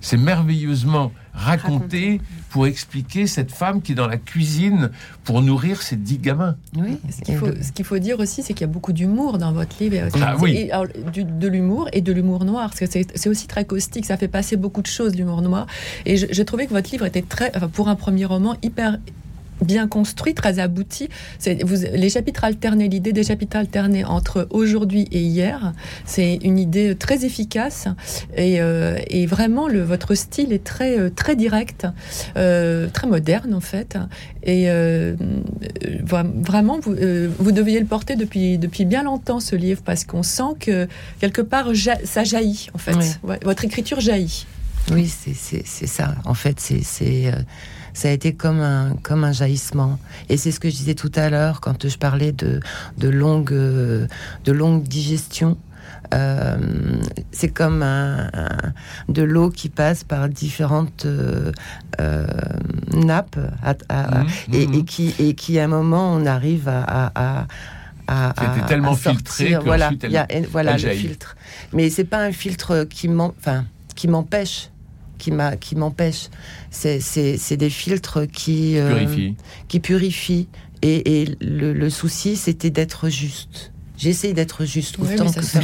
c'est 0.00 0.16
merveilleusement 0.16 1.12
raconté, 1.34 2.20
pour 2.50 2.66
expliquer 2.66 3.26
cette 3.26 3.52
femme 3.52 3.82
qui 3.82 3.92
est 3.92 3.94
dans 3.94 4.08
la 4.08 4.16
cuisine 4.16 4.90
pour 5.24 5.42
nourrir 5.42 5.82
ses 5.82 5.96
dix 5.96 6.18
gamins. 6.18 6.56
Oui, 6.76 6.98
ce 7.10 7.20
qu'il 7.22 7.36
faut, 7.36 7.46
ce 7.60 7.72
qu'il 7.72 7.84
faut 7.84 7.98
dire 7.98 8.18
aussi, 8.18 8.42
c'est 8.42 8.54
qu'il 8.54 8.62
y 8.66 8.70
a 8.70 8.72
beaucoup 8.72 8.92
d'humour 8.92 9.38
dans 9.38 9.52
votre 9.52 9.76
livre. 9.80 10.08
Ah, 10.20 10.36
oui. 10.40 10.70
de 11.14 11.48
l'humour 11.48 11.88
et 11.92 12.00
de 12.00 12.12
l'humour 12.12 12.44
noir, 12.44 12.70
parce 12.70 12.80
que 12.80 12.86
c'est 13.14 13.28
aussi 13.28 13.46
très 13.46 13.64
caustique, 13.64 14.06
ça 14.06 14.16
fait 14.16 14.28
passer 14.28 14.56
beaucoup 14.56 14.82
de 14.82 14.86
choses, 14.86 15.14
l'humour 15.14 15.42
noir. 15.42 15.66
Et 16.06 16.16
j'ai 16.16 16.44
trouvé 16.44 16.66
que 16.66 16.72
votre 16.72 16.90
livre 16.90 17.06
était 17.06 17.22
très, 17.22 17.52
pour 17.72 17.88
un 17.88 17.94
premier 17.94 18.24
roman, 18.24 18.56
hyper 18.62 18.98
bien 19.62 19.88
construit, 19.88 20.34
très 20.34 20.58
abouti. 20.58 21.08
Vous, 21.64 21.76
les 21.92 22.10
chapitres 22.10 22.44
alternés, 22.44 22.88
l'idée 22.88 23.12
des 23.12 23.24
chapitres 23.24 23.56
alternés 23.56 24.04
entre 24.04 24.46
aujourd'hui 24.50 25.08
et 25.12 25.20
hier, 25.20 25.72
c'est 26.04 26.36
une 26.42 26.58
idée 26.58 26.94
très 26.94 27.24
efficace 27.24 27.88
et, 28.36 28.60
euh, 28.60 28.98
et 29.08 29.26
vraiment 29.26 29.68
le, 29.68 29.82
votre 29.82 30.14
style 30.14 30.52
est 30.52 30.64
très 30.64 30.98
euh, 30.98 31.10
très 31.10 31.36
direct, 31.36 31.86
euh, 32.36 32.88
très 32.88 33.06
moderne 33.06 33.54
en 33.54 33.60
fait. 33.60 33.98
Et 34.42 34.70
euh, 34.70 35.14
vraiment, 36.12 36.78
vous, 36.80 36.94
vous 37.38 37.52
deviez 37.52 37.80
le 37.80 37.86
porter 37.86 38.16
depuis 38.16 38.58
depuis 38.58 38.84
bien 38.84 39.02
longtemps 39.02 39.40
ce 39.40 39.56
livre 39.56 39.82
parce 39.84 40.04
qu'on 40.04 40.22
sent 40.22 40.54
que 40.60 40.88
quelque 41.20 41.42
part 41.42 41.68
ça 42.04 42.24
jaillit 42.24 42.68
en 42.74 42.78
fait. 42.78 43.20
votre 43.42 43.64
écriture 43.64 44.00
jaillit. 44.00 44.46
Oui, 44.90 45.06
c'est 45.08 45.86
ça. 45.86 46.14
En 46.24 46.34
fait, 46.34 46.60
c'est 46.60 47.32
ça 47.94 48.08
a 48.08 48.10
été 48.12 48.34
comme 48.34 48.60
un, 48.60 48.94
comme 49.02 49.24
un 49.24 49.32
jaillissement. 49.32 49.98
Et 50.28 50.36
c'est 50.36 50.52
ce 50.52 50.60
que 50.60 50.70
je 50.70 50.76
disais 50.76 50.94
tout 50.94 51.12
à 51.14 51.30
l'heure 51.30 51.60
quand 51.60 51.88
je 51.88 51.98
parlais 51.98 52.32
de, 52.32 52.60
de, 52.96 53.08
longue, 53.08 53.52
de 53.52 54.52
longue 54.52 54.82
digestion. 54.82 55.56
Euh, 56.14 56.56
c'est 57.32 57.48
comme 57.48 57.82
un, 57.82 58.30
de 59.08 59.22
l'eau 59.22 59.50
qui 59.50 59.68
passe 59.68 60.04
par 60.04 60.28
différentes 60.28 61.04
euh, 61.04 61.52
euh, 62.00 62.26
nappes 62.94 63.36
mmh, 63.36 64.54
et, 64.54 64.66
mmh. 64.66 64.84
qui, 64.84 65.14
et 65.18 65.34
qui, 65.34 65.58
à 65.58 65.64
un 65.64 65.68
moment, 65.68 66.12
on 66.14 66.24
arrive 66.24 66.68
à, 66.68 67.12
à 67.14 67.46
c'était 68.38 68.66
tellement 68.66 68.94
filtré 68.94 69.50
que 69.50 69.64
voilà, 69.64 69.90
il 70.02 70.10
y 70.10 70.16
a, 70.16 70.26
voilà 70.50 70.78
le 70.78 70.90
filtre. 70.90 71.36
Mais 71.72 71.90
c'est 71.90 72.04
pas 72.04 72.20
un 72.20 72.32
filtre 72.32 72.84
qui 72.84 73.08
enfin, 73.08 73.64
qui 73.94 74.08
m'empêche, 74.08 74.70
qui 75.18 75.30
m'a, 75.30 75.56
qui 75.56 75.76
m'empêche. 75.76 76.28
C'est, 76.70 77.56
des 77.56 77.70
filtres 77.70 78.26
qui 78.30 78.76
purifient, 78.78 79.36
qui 79.68 79.80
purifient. 79.80 80.48
Et, 80.82 81.22
et 81.22 81.36
le, 81.40 81.72
le 81.72 81.90
souci, 81.90 82.36
c'était 82.36 82.70
d'être 82.70 83.08
juste. 83.08 83.72
J'essaye 83.96 84.32
d'être 84.32 84.64
juste 84.64 84.98
autant 84.98 85.26
que 85.30 85.42
ça. 85.42 85.60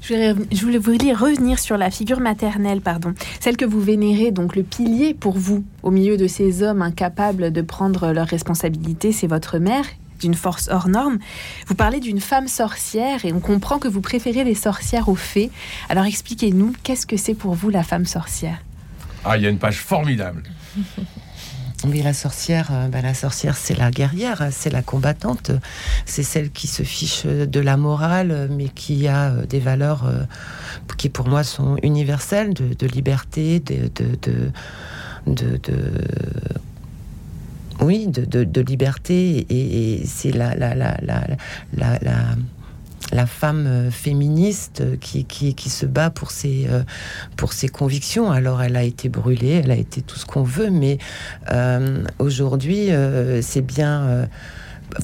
Je 0.00 0.34
voulais, 0.52 0.78
voulais 0.78 1.12
revenir 1.14 1.58
sur 1.58 1.78
la 1.78 1.90
figure 1.90 2.20
maternelle, 2.20 2.82
pardon, 2.82 3.14
celle 3.40 3.56
que 3.56 3.64
vous 3.64 3.80
vénérez, 3.80 4.30
donc 4.30 4.56
le 4.56 4.62
pilier 4.62 5.14
pour 5.14 5.38
vous, 5.38 5.64
au 5.82 5.90
milieu 5.90 6.18
de 6.18 6.26
ces 6.26 6.62
hommes 6.62 6.82
incapables 6.82 7.50
de 7.50 7.62
prendre 7.62 8.12
leurs 8.12 8.26
responsabilités, 8.26 9.12
c'est 9.12 9.26
votre 9.26 9.58
mère, 9.58 9.84
d'une 10.24 10.34
force 10.34 10.68
hors 10.70 10.88
norme. 10.88 11.18
Vous 11.66 11.74
parlez 11.74 12.00
d'une 12.00 12.20
femme 12.20 12.48
sorcière 12.48 13.24
et 13.24 13.32
on 13.32 13.40
comprend 13.40 13.78
que 13.78 13.88
vous 13.88 14.00
préférez 14.00 14.42
les 14.42 14.54
sorcières 14.54 15.08
aux 15.08 15.14
fées. 15.14 15.50
Alors 15.90 16.06
expliquez-nous, 16.06 16.72
qu'est-ce 16.82 17.06
que 17.06 17.18
c'est 17.18 17.34
pour 17.34 17.54
vous 17.54 17.68
la 17.68 17.82
femme 17.82 18.06
sorcière? 18.06 18.58
Ah, 19.24 19.36
il 19.36 19.42
y 19.42 19.46
a 19.46 19.50
une 19.50 19.58
page 19.58 19.78
formidable. 19.78 20.42
Oui, 21.86 22.00
la 22.00 22.14
sorcière, 22.14 22.68
euh, 22.72 22.88
bah, 22.88 23.02
la 23.02 23.12
sorcière, 23.12 23.56
c'est 23.56 23.76
la 23.76 23.90
guerrière, 23.90 24.48
c'est 24.52 24.70
la 24.70 24.80
combattante, 24.80 25.50
c'est 26.06 26.22
celle 26.22 26.50
qui 26.50 26.66
se 26.66 26.82
fiche 26.82 27.26
de 27.26 27.60
la 27.60 27.76
morale, 27.76 28.48
mais 28.50 28.68
qui 28.68 29.06
a 29.06 29.24
euh, 29.24 29.44
des 29.44 29.60
valeurs 29.60 30.06
euh, 30.06 30.22
qui, 30.96 31.10
pour 31.10 31.28
moi, 31.28 31.44
sont 31.44 31.76
universelles, 31.82 32.54
de, 32.54 32.86
liberté, 32.86 33.60
de, 33.60 33.90
de, 33.94 34.52
oui, 37.80 38.06
de, 38.08 38.60
liberté, 38.60 39.46
et, 39.50 40.04
c'est 40.06 40.32
la, 40.32 40.54
la, 40.54 40.74
la, 40.74 40.96
la 41.72 42.36
la 43.12 43.26
femme 43.26 43.66
euh, 43.66 43.90
féministe 43.90 44.98
qui, 45.00 45.24
qui, 45.24 45.70
se 45.70 45.86
bat 45.86 46.10
pour 46.10 46.30
ses, 46.30 46.66
euh, 46.68 46.82
pour 47.36 47.52
ses 47.52 47.68
convictions. 47.68 48.30
Alors 48.30 48.62
elle 48.62 48.76
a 48.76 48.82
été 48.82 49.08
brûlée, 49.08 49.60
elle 49.64 49.70
a 49.70 49.76
été 49.76 50.02
tout 50.02 50.18
ce 50.18 50.26
qu'on 50.26 50.42
veut, 50.42 50.70
mais 50.70 50.98
euh, 51.50 52.04
aujourd'hui, 52.18 52.90
c'est 53.40 53.62
bien 53.62 54.28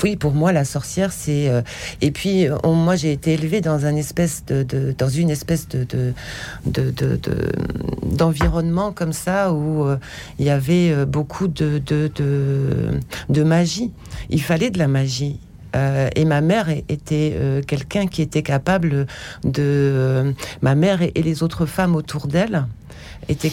oui, 0.03 0.17
pour 0.17 0.33
moi, 0.33 0.53
la 0.53 0.65
sorcière, 0.65 1.13
c'est. 1.13 1.51
et 2.01 2.11
puis, 2.11 2.47
moi, 2.65 2.97
j'ai 2.97 3.13
été 3.13 3.35
élevée 3.35 3.61
dans 3.61 3.87
un 3.87 3.97
espèce 3.97 4.45
de, 4.47 4.95
dans 4.97 5.09
une 5.09 5.31
espèce 5.31 5.69
de, 5.69 6.15
d'environnement 8.03 8.93
comme 8.93 9.13
ça 9.13 9.53
où 9.53 9.87
il 10.39 10.45
y 10.45 10.51
avait 10.51 11.05
beaucoup 11.07 11.49
de, 11.49 11.81
de, 11.85 12.11
de, 13.29 13.43
magie. 13.43 13.91
Il 14.29 14.43
fallait 14.43 14.71
de 14.71 14.79
la 14.79 14.89
magie. 14.89 15.39
Euh, 15.77 16.09
et 16.17 16.25
ma 16.25 16.41
mère 16.41 16.69
était 16.69 17.33
euh, 17.35 17.63
quelqu'un 17.63 18.07
qui 18.07 18.23
était 18.23 18.43
capable 18.43 19.07
de... 19.45 19.61
Euh, 19.61 20.33
ma 20.63 20.75
mère 20.75 21.03
et, 21.03 21.13
les 21.15 21.43
autres 21.43 21.67
femmes 21.67 21.95
autour 21.95 22.27
d'elle 22.27 22.67
étaient, 23.29 23.53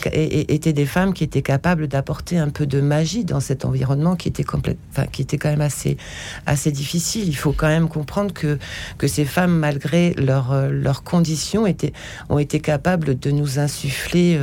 étaient 0.53 0.73
des 0.73 0.85
femmes 0.85 1.13
qui 1.13 1.23
étaient 1.23 1.41
capables 1.41 1.87
d'apporter 1.87 2.37
un 2.37 2.49
peu 2.49 2.65
de 2.65 2.81
magie 2.81 3.25
dans 3.25 3.39
cet 3.39 3.65
environnement 3.65 4.15
qui 4.15 4.27
était, 4.27 4.43
complète, 4.43 4.77
qui 5.11 5.21
était 5.21 5.37
quand 5.37 5.49
même 5.49 5.61
assez, 5.61 5.97
assez 6.45 6.71
difficile. 6.71 7.27
Il 7.27 7.35
faut 7.35 7.53
quand 7.53 7.67
même 7.67 7.89
comprendre 7.89 8.33
que, 8.33 8.57
que 8.97 9.07
ces 9.07 9.25
femmes, 9.25 9.57
malgré 9.57 10.13
leur, 10.13 10.69
leurs 10.69 11.03
conditions, 11.03 11.67
étaient, 11.67 11.93
ont 12.29 12.39
été 12.39 12.59
capables 12.59 13.17
de 13.17 13.31
nous 13.31 13.59
insuffler 13.59 14.39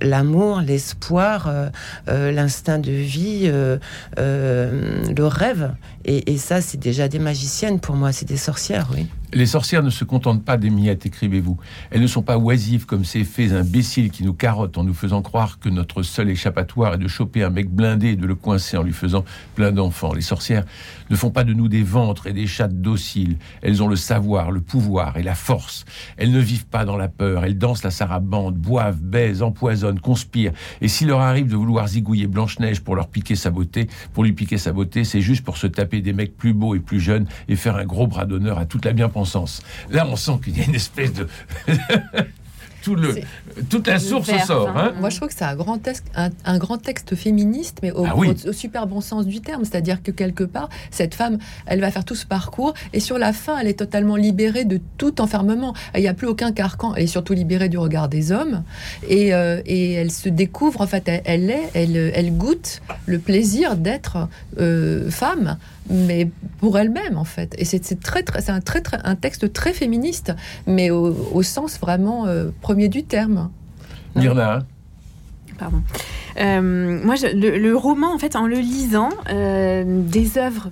l'amour, 0.00 0.60
l'espoir, 0.60 1.50
l'instinct 2.06 2.78
de 2.78 2.92
vie, 2.92 3.50
le 4.16 5.26
rêve. 5.26 5.74
Et, 6.04 6.32
et 6.32 6.38
ça, 6.38 6.60
c'est 6.60 6.78
déjà 6.78 7.08
des 7.08 7.18
magiciennes 7.18 7.80
pour 7.80 7.94
moi, 7.94 8.12
c'est 8.12 8.26
des 8.26 8.36
sorcières, 8.36 8.88
oui. 8.94 9.06
Les 9.34 9.44
sorcières 9.44 9.82
ne 9.82 9.90
se 9.90 10.04
contentent 10.04 10.42
pas 10.42 10.56
des 10.56 10.70
miettes, 10.70 11.04
écrivez-vous. 11.04 11.58
Elles 11.90 12.00
ne 12.00 12.06
sont 12.06 12.22
pas 12.22 12.38
oisives 12.38 12.86
comme 12.86 13.04
ces 13.04 13.24
fées 13.24 13.52
imbéciles 13.52 14.10
qui 14.10 14.24
nous 14.24 14.32
carottent 14.32 14.78
en 14.78 14.84
nous 14.84 14.94
faisant 14.94 15.20
croire 15.20 15.58
que 15.58 15.68
notre 15.68 16.02
seul 16.02 16.30
échappatoire 16.30 16.94
est 16.94 16.98
de 16.98 17.08
choper 17.08 17.42
un 17.42 17.50
mec 17.50 17.68
blindé 17.68 18.08
et 18.08 18.16
de 18.16 18.26
le 18.26 18.34
coincer 18.34 18.78
en 18.78 18.82
lui 18.82 18.94
faisant 18.94 19.26
plein 19.54 19.70
d'enfants. 19.70 20.14
Les 20.14 20.22
sorcières 20.22 20.64
ne 21.10 21.16
font 21.16 21.30
pas 21.30 21.44
de 21.44 21.52
nous 21.52 21.68
des 21.68 21.82
ventres 21.82 22.26
et 22.26 22.32
des 22.32 22.46
chattes 22.46 22.80
dociles. 22.80 23.36
Elles 23.60 23.82
ont 23.82 23.88
le 23.88 23.96
savoir, 23.96 24.50
le 24.50 24.62
pouvoir 24.62 25.18
et 25.18 25.22
la 25.22 25.34
force. 25.34 25.84
Elles 26.16 26.32
ne 26.32 26.40
vivent 26.40 26.66
pas 26.66 26.86
dans 26.86 26.96
la 26.96 27.08
peur. 27.08 27.44
Elles 27.44 27.58
dansent 27.58 27.84
la 27.84 27.90
sarabande, 27.90 28.56
boivent, 28.56 29.02
baisent, 29.02 29.42
empoisonnent, 29.42 30.00
conspirent. 30.00 30.52
Et 30.80 30.88
s'il 30.88 31.08
leur 31.08 31.20
arrive 31.20 31.48
de 31.48 31.56
vouloir 31.56 31.86
zigouiller 31.86 32.28
Blanche-Neige 32.28 32.80
pour 32.80 32.96
leur 32.96 33.08
piquer 33.08 33.36
sa 33.36 33.50
beauté, 33.50 33.88
pour 34.14 34.24
lui 34.24 34.32
piquer 34.32 34.56
sa 34.56 34.72
beauté, 34.72 35.04
c'est 35.04 35.20
juste 35.20 35.44
pour 35.44 35.58
se 35.58 35.66
taper 35.66 36.00
des 36.00 36.14
mecs 36.14 36.34
plus 36.34 36.54
beaux 36.54 36.74
et 36.74 36.80
plus 36.80 37.00
jeunes 37.00 37.26
et 37.48 37.56
faire 37.56 37.76
un 37.76 37.84
gros 37.84 38.06
bras 38.06 38.24
d'honneur 38.24 38.58
à 38.58 38.64
toute 38.64 38.86
la 38.86 38.94
bien 38.94 39.10
sens. 39.24 39.62
Là, 39.90 40.06
on 40.06 40.16
sent 40.16 40.38
qu'il 40.44 40.58
y 40.58 40.62
a 40.62 40.64
une 40.64 40.74
espèce 40.74 41.12
de 41.12 41.28
tout 42.88 42.94
le, 42.94 43.14
toute 43.68 43.86
la 43.86 43.98
source 43.98 44.30
sort. 44.46 44.68
Hein. 44.76 44.94
Moi, 44.98 45.10
je 45.10 45.16
trouve 45.16 45.28
que 45.28 45.34
c'est 45.34 45.44
un 45.44 45.56
grand, 45.56 45.78
texte, 45.78 46.04
un, 46.14 46.58
grand 46.58 46.78
texte 46.78 47.14
féministe, 47.14 47.78
mais 47.82 47.92
ah 47.94 48.16
au, 48.16 48.52
super 48.52 48.86
bon 48.86 49.00
sens 49.00 49.26
du 49.26 49.40
terme. 49.40 49.64
C'est-à-dire 49.64 50.02
que 50.02 50.10
quelque 50.10 50.44
part, 50.44 50.70
cette 50.90 51.14
femme, 51.14 51.38
elle 51.66 51.80
va 51.80 51.90
faire 51.90 52.04
tout 52.04 52.14
ce 52.14 52.26
parcours, 52.26 52.72
et 52.92 53.00
sur 53.00 53.18
la 53.18 53.32
fin, 53.32 53.58
elle 53.58 53.68
est 53.68 53.78
totalement 53.78 54.16
libérée 54.16 54.64
de 54.64 54.80
tout 54.96 55.20
enfermement. 55.20 55.74
Il 55.94 56.00
n'y 56.00 56.08
a 56.08 56.14
plus 56.14 56.26
aucun 56.26 56.52
carcan. 56.52 56.94
Elle 56.94 57.04
est 57.04 57.08
surtout 57.08 57.34
libérée 57.34 57.68
du 57.68 57.78
regard 57.78 58.08
des 58.08 58.32
hommes, 58.32 58.62
et, 59.06 59.34
euh, 59.34 59.60
et 59.66 59.92
elle 59.92 60.10
se 60.10 60.30
découvre. 60.30 60.80
En 60.80 60.86
fait, 60.86 61.10
elle, 61.24 61.50
est, 61.50 61.68
elle, 61.74 61.96
elle 61.96 62.36
goûte 62.36 62.80
le 63.06 63.18
plaisir 63.18 63.76
d'être 63.76 64.28
euh, 64.58 65.10
femme 65.10 65.58
mais 65.90 66.28
pour 66.60 66.78
elle-même 66.78 67.16
en 67.16 67.24
fait. 67.24 67.54
Et 67.58 67.64
c'est 67.64 68.00
très, 68.00 68.22
très, 68.22 68.40
c'est 68.40 68.52
un, 68.52 68.60
très, 68.60 68.80
très, 68.80 68.98
un 69.04 69.14
texte 69.14 69.52
très 69.52 69.72
féministe, 69.72 70.32
mais 70.66 70.90
au, 70.90 71.42
sens 71.42 71.78
vraiment 71.78 72.26
euh, 72.26 72.50
premier 72.60 72.77
du 72.86 73.02
terme. 73.02 73.50
Myrna 74.14 74.60
Pardon. 75.58 75.82
Euh, 76.38 77.00
moi, 77.04 77.16
le, 77.34 77.72
roman, 77.74 78.14
en 78.14 78.18
fait, 78.18 78.36
en 78.36 78.46
le 78.46 78.58
lisant, 78.58 79.10
euh, 79.30 79.84
des 79.86 80.38
œuvres 80.38 80.70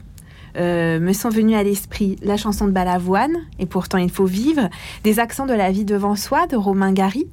euh, 0.56 1.00
me 1.00 1.12
sont 1.12 1.28
venus 1.28 1.56
à 1.56 1.62
l'esprit 1.62 2.16
la 2.22 2.36
chanson 2.36 2.66
de 2.66 2.70
Balavoine, 2.70 3.36
et 3.58 3.66
pourtant 3.66 3.98
il 3.98 4.10
faut 4.10 4.24
vivre, 4.24 4.70
des 5.04 5.18
accents 5.18 5.46
de 5.46 5.52
la 5.52 5.70
vie 5.70 5.84
devant 5.84 6.16
soi 6.16 6.46
de 6.46 6.56
Romain 6.56 6.92
Gary. 6.92 7.26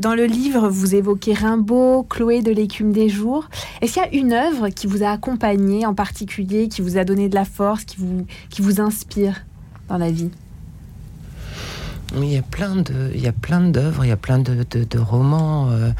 Dans 0.00 0.14
le 0.14 0.24
livre, 0.24 0.68
vous 0.68 0.94
évoquez 0.94 1.34
Rimbaud, 1.34 2.04
Chloé 2.04 2.42
de 2.42 2.50
l'écume 2.50 2.92
des 2.92 3.08
jours. 3.08 3.48
Est-ce 3.80 3.94
qu'il 3.94 4.02
y 4.02 4.06
a 4.06 4.14
une 4.14 4.32
œuvre 4.32 4.70
qui 4.70 4.86
vous 4.86 5.02
a 5.04 5.10
accompagné 5.10 5.86
en 5.86 5.94
particulier, 5.94 6.68
qui 6.68 6.80
vous 6.80 6.96
a 6.96 7.04
donné 7.04 7.28
de 7.28 7.34
la 7.34 7.44
force, 7.44 7.84
qui 7.84 7.96
vous, 7.98 8.26
qui 8.50 8.62
vous 8.62 8.80
inspire 8.80 9.44
dans 9.88 9.98
la 9.98 10.10
vie? 10.10 10.30
Il 12.22 12.32
y 12.32 12.36
a 12.36 12.42
plein 12.42 12.76
de, 12.76 13.10
il 13.14 13.20
y 13.20 13.28
a 13.28 13.32
plein 13.32 13.60
d'œuvres, 13.60 14.04
il 14.04 14.08
y 14.08 14.12
a 14.12 14.16
plein 14.16 14.38
de, 14.38 14.64
de, 14.64 14.98
romans 14.98 15.70
euh, 15.70 15.90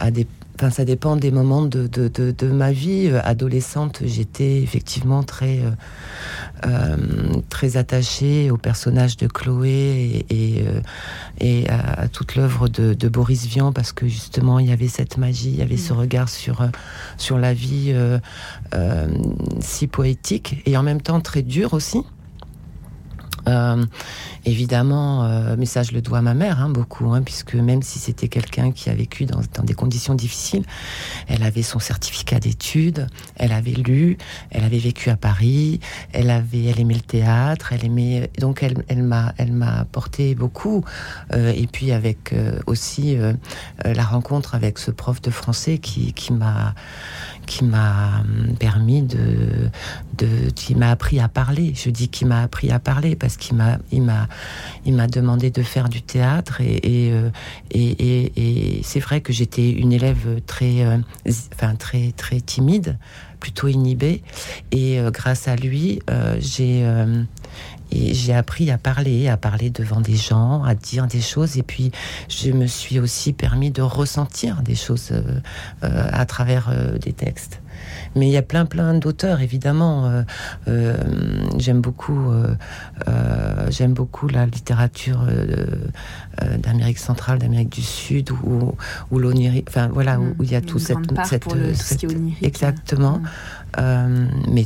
à 0.00 0.10
des 0.10 0.26
Enfin, 0.56 0.70
ça 0.70 0.84
dépend 0.84 1.16
des 1.16 1.32
moments 1.32 1.62
de, 1.62 1.88
de, 1.88 2.08
de, 2.08 2.46
ma 2.46 2.70
vie. 2.70 3.08
Euh, 3.08 3.20
adolescente, 3.24 4.02
j'étais 4.04 4.62
effectivement 4.62 5.24
très, 5.24 5.58
euh, 5.58 5.70
euh, 6.64 6.96
très 7.48 7.76
attachée 7.76 8.52
au 8.52 8.56
personnage 8.56 9.16
de 9.16 9.26
Chloé 9.26 10.24
et, 10.30 10.64
et, 11.40 11.68
à, 11.68 12.06
toute 12.06 12.36
l'œuvre 12.36 12.68
de, 12.68 13.08
Boris 13.08 13.46
Vian 13.46 13.72
parce 13.72 13.92
que 13.92 14.06
justement, 14.06 14.60
il 14.60 14.68
y 14.68 14.72
avait 14.72 14.88
cette 14.88 15.18
magie, 15.18 15.50
il 15.50 15.56
y 15.56 15.62
avait 15.62 15.76
ce 15.76 15.92
mm. 15.92 15.96
regard 15.96 16.28
sur, 16.28 16.68
sur 17.16 17.38
la 17.38 17.52
vie 17.52 17.94
si 19.60 19.86
poétique 19.88 20.62
et 20.66 20.76
en 20.76 20.82
même 20.82 21.00
temps 21.00 21.20
très 21.20 21.42
dur 21.42 21.74
aussi. 21.74 22.02
Euh, 23.48 23.84
évidemment, 24.46 25.24
euh, 25.24 25.56
mais 25.58 25.66
ça 25.66 25.82
je 25.82 25.92
le 25.92 26.00
dois 26.00 26.18
à 26.18 26.22
ma 26.22 26.34
mère 26.34 26.60
hein, 26.60 26.70
beaucoup, 26.70 27.12
hein, 27.12 27.22
puisque 27.22 27.54
même 27.54 27.82
si 27.82 27.98
c'était 27.98 28.28
quelqu'un 28.28 28.72
qui 28.72 28.90
a 28.90 28.94
vécu 28.94 29.26
dans, 29.26 29.40
des 29.62 29.74
conditions 29.74 30.14
difficiles, 30.14 30.64
elle 31.28 31.42
avait 31.42 31.62
son 31.62 31.78
certificat 31.78 32.40
d'études, 32.40 33.06
elle 33.36 33.52
avait 33.52 33.72
lu, 33.72 34.16
elle 34.50 34.64
avait 34.64 34.78
vécu 34.78 35.10
à 35.10 35.16
Paris, 35.16 35.80
elle 36.12 36.30
avait, 36.30 36.64
elle 36.64 36.80
aimait 36.80 36.94
le 36.94 37.00
théâtre, 37.00 37.72
elle 37.72 37.84
aimait, 37.84 38.30
donc 38.38 38.62
elle, 38.62 38.82
elle 38.88 39.02
m'a, 39.02 39.34
elle 39.38 39.52
m'a 39.52 39.80
apporté 39.80 40.34
beaucoup. 40.34 40.84
Euh, 41.32 41.52
et 41.54 41.66
puis 41.66 41.92
avec 41.92 42.34
aussi 42.66 43.16
la 43.84 44.04
rencontre 44.04 44.54
avec 44.54 44.78
ce 44.78 44.90
prof 44.90 45.20
de 45.20 45.30
français 45.30 45.78
qui, 45.78 46.12
qui 46.12 46.32
m'a 46.32 46.74
qui 47.46 47.64
m'a 47.64 48.20
hum, 48.20 48.56
permis 48.56 49.02
de, 49.02 49.70
de 50.18 50.50
qui 50.54 50.74
m'a 50.74 50.90
appris 50.90 51.20
à 51.20 51.28
parler. 51.28 51.72
Je 51.74 51.90
dis 51.90 52.08
qu'il 52.08 52.26
m'a 52.26 52.42
appris 52.42 52.70
à 52.70 52.78
parler 52.78 53.16
parce 53.16 53.33
qu'il 53.36 53.56
m'a 53.56 53.78
il 53.92 54.02
m'a 54.02 54.28
il 54.84 54.94
m'a 54.94 55.06
demandé 55.06 55.50
de 55.50 55.62
faire 55.62 55.88
du 55.88 56.02
théâtre 56.02 56.60
et 56.60 56.84
et, 57.70 58.32
euh, 58.38 58.80
c'est 58.82 59.00
vrai 59.00 59.20
que 59.20 59.32
j'étais 59.32 59.70
une 59.70 59.92
élève 59.92 60.40
très 60.46 60.84
euh, 60.84 60.98
enfin 61.54 61.74
très 61.74 62.12
très 62.12 62.40
timide, 62.40 62.98
plutôt 63.40 63.68
inhibée 63.68 64.22
et 64.70 64.98
euh, 64.98 65.10
grâce 65.10 65.48
à 65.48 65.56
lui 65.56 66.00
j'ai 66.38 66.86
j'ai 67.92 68.34
appris 68.34 68.72
à 68.72 68.78
parler, 68.78 69.28
à 69.28 69.36
parler 69.36 69.70
devant 69.70 70.00
des 70.00 70.16
gens, 70.16 70.64
à 70.64 70.74
dire 70.74 71.06
des 71.06 71.20
choses. 71.20 71.58
Et 71.58 71.62
puis, 71.62 71.92
je 72.28 72.50
me 72.50 72.66
suis 72.66 72.98
aussi 72.98 73.32
permis 73.32 73.70
de 73.70 73.82
ressentir 73.82 74.62
des 74.62 74.74
choses 74.74 75.12
à 75.82 76.26
travers 76.26 76.74
des 76.98 77.12
textes. 77.12 77.60
Mais 78.16 78.26
il 78.26 78.32
y 78.32 78.36
a 78.36 78.42
plein, 78.42 78.66
plein 78.66 78.94
d'auteurs, 78.94 79.40
évidemment. 79.40 80.06
Euh, 80.06 80.22
euh, 80.68 80.96
j'aime 81.58 81.80
beaucoup, 81.80 82.30
euh, 82.30 82.54
euh, 83.08 83.66
j'aime 83.70 83.92
beaucoup 83.94 84.28
la 84.28 84.46
littérature 84.46 85.22
euh, 85.28 85.66
euh, 86.42 86.56
d'Amérique 86.58 86.98
centrale, 86.98 87.38
d'Amérique 87.38 87.70
du 87.70 87.82
Sud, 87.82 88.30
où, 88.30 88.74
où 89.10 89.18
l'onirique, 89.18 89.66
enfin 89.68 89.88
voilà, 89.92 90.18
où, 90.20 90.34
où 90.38 90.42
il 90.44 90.50
y 90.52 90.54
a 90.56 90.60
tout 90.60 90.78
cette, 90.78 91.12
part 91.14 91.26
cette, 91.26 91.42
pour 91.42 91.54
le- 91.54 91.68
tout 91.70 91.74
ce 91.74 91.84
cette- 91.84 91.98
qui 91.98 92.06
est 92.06 92.14
onirique. 92.14 92.42
exactement. 92.42 93.18
Mm. 93.18 93.28
Euh, 93.80 94.26
mais 94.50 94.64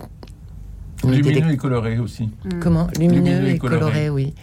Lumineux 1.05 1.53
et 1.53 1.57
coloré 1.57 1.99
aussi. 1.99 2.25
Mm. 2.45 2.59
Comment? 2.61 2.89
Lumineux, 2.99 3.15
Lumineux 3.23 3.49
et 3.49 3.53
et 3.55 3.59
coloré, 3.59 3.79
coloré. 3.81 4.11
oui. 4.11 4.35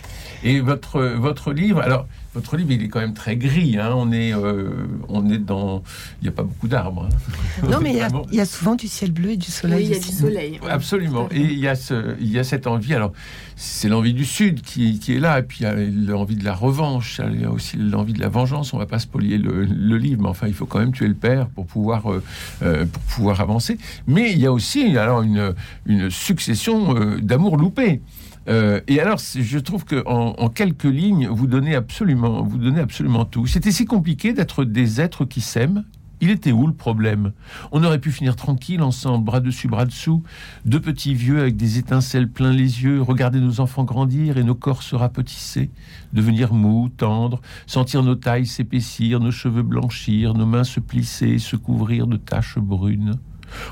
Et 0.44 0.62
votre, 0.62 1.01
votre 1.01 1.51
livre, 1.51 1.82
alors, 1.82 2.08
votre 2.35 2.55
livre, 2.57 2.71
il 2.71 2.83
est 2.83 2.87
quand 2.89 2.99
même 2.99 3.13
très 3.13 3.35
gris. 3.37 3.77
Hein. 3.79 3.91
On, 3.95 4.11
est, 4.11 4.33
euh, 4.33 4.69
on 5.09 5.29
est 5.29 5.37
dans. 5.39 5.81
Il 6.21 6.25
n'y 6.25 6.29
a 6.29 6.31
pas 6.31 6.43
beaucoup 6.43 6.67
d'arbres. 6.67 7.09
hein. 7.11 7.67
Non, 7.69 7.79
mais 7.81 7.91
il 7.91 7.95
y 7.97 8.01
a- 8.01 8.09
Vraiment. 8.09 8.25
il 8.31 8.37
y, 8.37 8.41
a 8.41 8.45
souvent 8.45 8.75
du 8.75 8.87
ciel 8.87 9.11
bleu 9.11 9.31
et 9.31 9.37
du 9.37 9.47
Oui, 9.47 9.51
soleil. 9.51 9.85
il 9.85 9.91
y 9.91 9.93
a 9.95 9.97
aussi. 9.97 10.09
du 10.11 10.15
soleil. 10.17 10.59
ouais. 10.63 10.69
Absolument. 10.69 11.27
Et 11.31 11.39
il 11.41 11.57
y, 11.59 11.67
a 11.67 11.75
ce, 11.75 12.15
il 12.19 12.29
y 12.31 12.37
a 12.37 12.43
cette 12.43 12.67
envie. 12.67 12.93
Alors, 12.93 13.11
c'est 13.55 13.87
l'envie 13.87 14.13
du 14.13 14.25
Sud 14.25 14.61
qui, 14.61 14.99
qui 14.99 15.13
est 15.15 15.19
là. 15.19 15.39
Et 15.39 15.43
puis, 15.43 15.59
il 15.61 15.63
y 15.63 15.65
a 15.65 15.73
l'envie 15.75 16.35
de 16.35 16.43
la 16.45 16.53
revanche. 16.53 17.21
Il 17.33 17.41
y 17.41 17.45
a 17.45 17.49
aussi 17.51 17.77
l'envie 17.77 18.13
de 18.13 18.19
la 18.19 18.27
vengeance. 18.29 18.73
On 18.73 18.77
va 18.77 18.85
pas 18.85 18.99
spolier 18.99 19.37
le, 19.37 19.63
le 19.65 19.97
livre, 19.97 20.21
mais 20.23 20.29
enfin, 20.29 20.47
il 20.47 20.53
faut 20.53 20.65
quand 20.65 20.79
même 20.79 20.91
tuer 20.91 21.07
le 21.07 21.13
père 21.13 21.47
pour 21.47 21.65
pouvoir, 21.65 22.11
euh, 22.11 22.21
euh, 22.63 22.85
pour 22.85 23.01
pouvoir 23.03 23.39
avancer. 23.41 23.77
Mais 24.07 24.31
il 24.33 24.39
y 24.39 24.45
a 24.45 24.51
aussi 24.51 24.97
alors 24.97 25.21
une, 25.21 25.53
une 25.85 26.09
succession 26.09 26.95
euh, 26.97 27.17
d'amour 27.21 27.55
loupé. 27.57 28.01
Euh, 28.47 28.81
et 28.87 28.99
alors, 28.99 29.19
je 29.19 29.59
trouve 29.59 29.85
que 29.85 30.03
en, 30.05 30.35
en 30.37 30.49
quelques 30.49 30.83
lignes, 30.83 31.27
vous 31.27 31.47
donnez 31.47 31.75
absolument, 31.75 32.43
vous 32.43 32.57
donnez 32.57 32.79
absolument 32.79 33.25
tout. 33.25 33.47
C'était 33.47 33.71
si 33.71 33.85
compliqué 33.85 34.33
d'être 34.33 34.63
des 34.63 35.01
êtres 35.01 35.25
qui 35.25 35.41
s'aiment. 35.41 35.83
Il 36.21 36.29
était 36.29 36.53
où 36.53 36.65
le 36.65 36.73
problème? 36.73 37.33
On 37.73 37.83
aurait 37.83 37.99
pu 37.99 38.09
finir 38.09 38.37
tranquille 38.37 38.81
ensemble, 38.81 39.25
bras 39.25 39.41
dessus, 39.41 39.67
bras 39.67 39.85
dessous, 39.85 40.23
deux 40.63 40.79
petits 40.79 41.13
vieux 41.13 41.41
avec 41.41 41.57
des 41.57 41.77
étincelles 41.77 42.29
plein 42.29 42.51
les 42.51 42.83
yeux, 42.83 43.01
regarder 43.01 43.41
nos 43.41 43.59
enfants 43.59 43.83
grandir 43.83 44.37
et 44.37 44.43
nos 44.43 44.55
corps 44.55 44.81
se 44.81 44.95
rapetisser, 44.95 45.69
devenir 46.13 46.53
mous, 46.53 46.87
tendres, 46.87 47.41
sentir 47.67 48.01
nos 48.01 48.15
tailles 48.15 48.45
s'épaissir, 48.45 49.19
nos 49.19 49.31
cheveux 49.31 49.61
blanchir, 49.61 50.33
nos 50.35 50.45
mains 50.45 50.63
se 50.63 50.79
plisser, 50.79 51.37
se 51.37 51.57
couvrir 51.57 52.07
de 52.07 52.15
taches 52.15 52.59
brunes. 52.59 53.15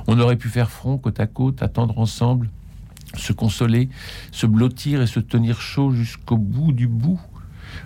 On 0.08 0.20
aurait 0.20 0.36
pu 0.36 0.50
faire 0.50 0.70
front 0.70 0.98
côte 0.98 1.22
à 1.22 1.28
côte, 1.28 1.64
attendre 1.64 1.98
ensemble, 1.98 2.50
se 3.16 3.34
consoler, 3.34 3.90
se 4.32 4.46
blottir 4.46 5.02
et 5.02 5.08
se 5.08 5.20
tenir 5.20 5.62
chaud 5.62 5.92
jusqu'au 5.92 6.38
bout 6.38 6.72
du 6.72 6.88
bout. 6.88 7.20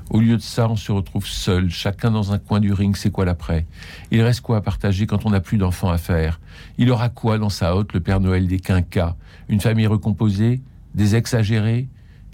Au 0.09 0.19
lieu 0.19 0.37
de 0.37 0.41
ça, 0.41 0.69
on 0.69 0.75
se 0.75 0.91
retrouve 0.91 1.25
seul, 1.25 1.69
chacun 1.69 2.11
dans 2.11 2.33
un 2.33 2.37
coin 2.37 2.59
du 2.59 2.73
ring, 2.73 2.95
c'est 2.95 3.09
quoi 3.09 3.25
l'après? 3.25 3.65
Il 4.11 4.21
reste 4.21 4.41
quoi 4.41 4.57
à 4.57 4.61
partager 4.61 5.05
quand 5.05 5.25
on 5.25 5.29
n'a 5.29 5.39
plus 5.39 5.57
d'enfants 5.57 5.89
à 5.89 5.97
faire? 5.97 6.39
Il 6.77 6.91
aura 6.91 7.09
quoi 7.09 7.37
dans 7.37 7.49
sa 7.49 7.75
hotte, 7.75 7.93
le 7.93 7.99
Père 7.99 8.19
Noël 8.19 8.47
des 8.47 8.59
quinquas? 8.59 9.15
Une 9.49 9.61
famille 9.61 9.87
recomposée 9.87 10.61
Des 10.95 11.15
exagérés 11.15 11.87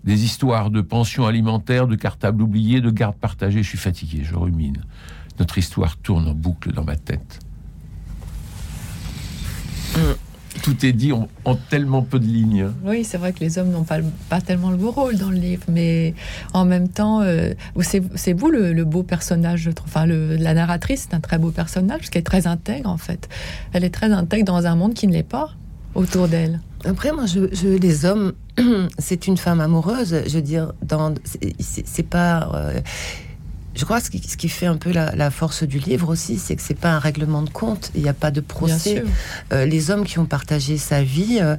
Des 0.04 0.24
histoires 0.24 0.72
de 0.72 0.82
pensions 0.82 1.26
alimentaires, 1.26 1.88
de 1.88 1.96
cartables 1.96 2.42
oubliés, 2.42 2.82
de 2.82 2.90
gardes 2.90 3.18
partagées? 3.18 3.64
Je 3.64 3.70
suis 3.70 3.78
fatigué, 3.78 4.22
je 4.24 4.36
rumine. 4.36 4.84
Notre 5.40 5.58
histoire 5.58 5.98
tourne 5.98 6.28
en 6.28 6.34
boucle 6.34 6.72
dans 6.74 6.84
ma 6.84 6.96
tête. 6.96 7.40
Tout 10.62 10.86
est 10.86 10.94
dit 10.94 11.12
en, 11.12 11.28
en 11.46 11.56
tellement 11.56 12.04
peu 12.04 12.20
de 12.20 12.26
lignes. 12.26 12.68
Oui, 12.86 13.04
c'est 13.04 13.18
vrai 13.18 13.34
que 13.34 13.40
les 13.40 13.58
hommes 13.58 13.72
n'ont 13.72 13.84
pas, 13.84 13.98
le- 13.98 14.06
pas 14.30 14.40
tellement 14.40 14.70
le 14.70 14.78
beau 14.78 14.92
rôle 14.92 15.18
dans 15.18 15.30
le 15.30 15.36
livre, 15.38 15.64
mais 15.68 16.14
en 16.54 16.64
même 16.66 16.88
temps, 16.90 17.22
euh, 17.22 17.54
c'est 17.82 18.34
vous 18.34 18.50
le, 18.52 18.72
le 18.72 18.86
beau 18.86 19.04
personnage, 19.04 19.62
je 19.62 19.72
trouve. 19.72 19.90
Enfin, 19.90 20.06
le- 20.06 20.36
la 20.36 20.54
narratrice, 20.54 21.08
c'est 21.10 21.16
un 21.16 21.20
très 21.20 21.38
beau 21.40 21.50
personnage, 21.52 22.00
parce 22.00 22.10
qu'elle 22.10 22.22
est 22.22 22.24
très 22.24 22.46
intègre, 22.48 22.90
en 22.90 22.98
fait. 22.98 23.30
Elle 23.74 23.84
est 23.84 23.90
très 23.94 24.12
intègre 24.12 24.46
dans 24.46 24.66
un 24.68 24.76
monde 24.76 24.94
qui 24.94 25.08
ne 25.08 25.14
l'est 25.14 25.24
pas 25.24 25.50
autour 25.96 26.28
d'elle. 26.28 26.60
Après, 26.86 27.12
moi, 27.12 27.26
je, 27.26 27.54
je- 27.54 27.78
les 27.78 28.06
hommes, 28.06 28.34
c'est 29.00 29.28
une 29.28 29.38
femme 29.38 29.60
amoureuse. 29.62 30.22
Je 30.28 30.36
veux 30.36 30.42
dire, 30.42 30.72
c'est 31.60 32.08
pas. 32.08 32.52
euh, 32.54 32.80
je 33.76 33.86
crois 33.86 34.00
que 34.00 34.06
ce 34.06 34.12
qui, 34.12 34.20
ce 34.28 34.38
qui 34.38 34.50
fait 34.50 34.66
un 34.68 34.78
peu 34.78 34.92
la, 34.92 35.16
la 35.16 35.32
force 35.32 35.64
du 35.64 35.80
livre 35.80 36.10
aussi, 36.10 36.38
c'est 36.38 36.56
que 36.56 36.62
c'est 36.62 36.78
pas 36.80 36.92
un 36.92 37.00
règlement 37.00 37.42
de 37.42 37.50
compte. 37.50 37.92
Il 37.96 38.04
n'y 38.04 38.10
a 38.10 38.14
pas 38.14 38.30
de 38.32 38.40
procès. 38.42 39.04
Euh, 39.52 39.66
les 39.66 39.90
hommes 39.90 40.04
qui 40.06 40.20
ont 40.20 40.26
partagé 40.26 40.78
sa 40.78 41.02
vie, 41.04 41.40
euh, 41.42 41.56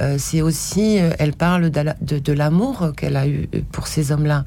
euh, 0.00 0.16
c'est 0.18 0.40
aussi, 0.42 0.98
euh, 0.98 1.10
elle 1.18 1.32
parle 1.34 1.70
de, 1.70 1.84
de- 2.00 2.18
de 2.18 2.32
l'amour 2.32 2.92
qu'elle 2.96 3.16
a 3.16 3.26
eu 3.28 3.48
pour 3.72 3.86
ces 3.86 4.12
hommes-là. 4.12 4.44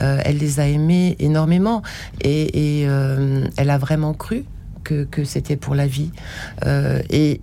Euh, 0.00 0.20
elle 0.24 0.38
les 0.38 0.60
a 0.60 0.66
aimés 0.66 1.16
énormément 1.18 1.82
et, 2.22 2.80
et, 2.80 2.86
euh, 2.88 3.46
elle 3.56 3.70
a 3.70 3.78
vraiment 3.78 4.14
cru 4.14 4.44
que, 4.84 5.04
que 5.04 5.24
c'était 5.24 5.56
pour 5.56 5.74
la 5.74 5.86
vie. 5.86 6.10
Euh, 6.64 7.02
et, 7.10 7.38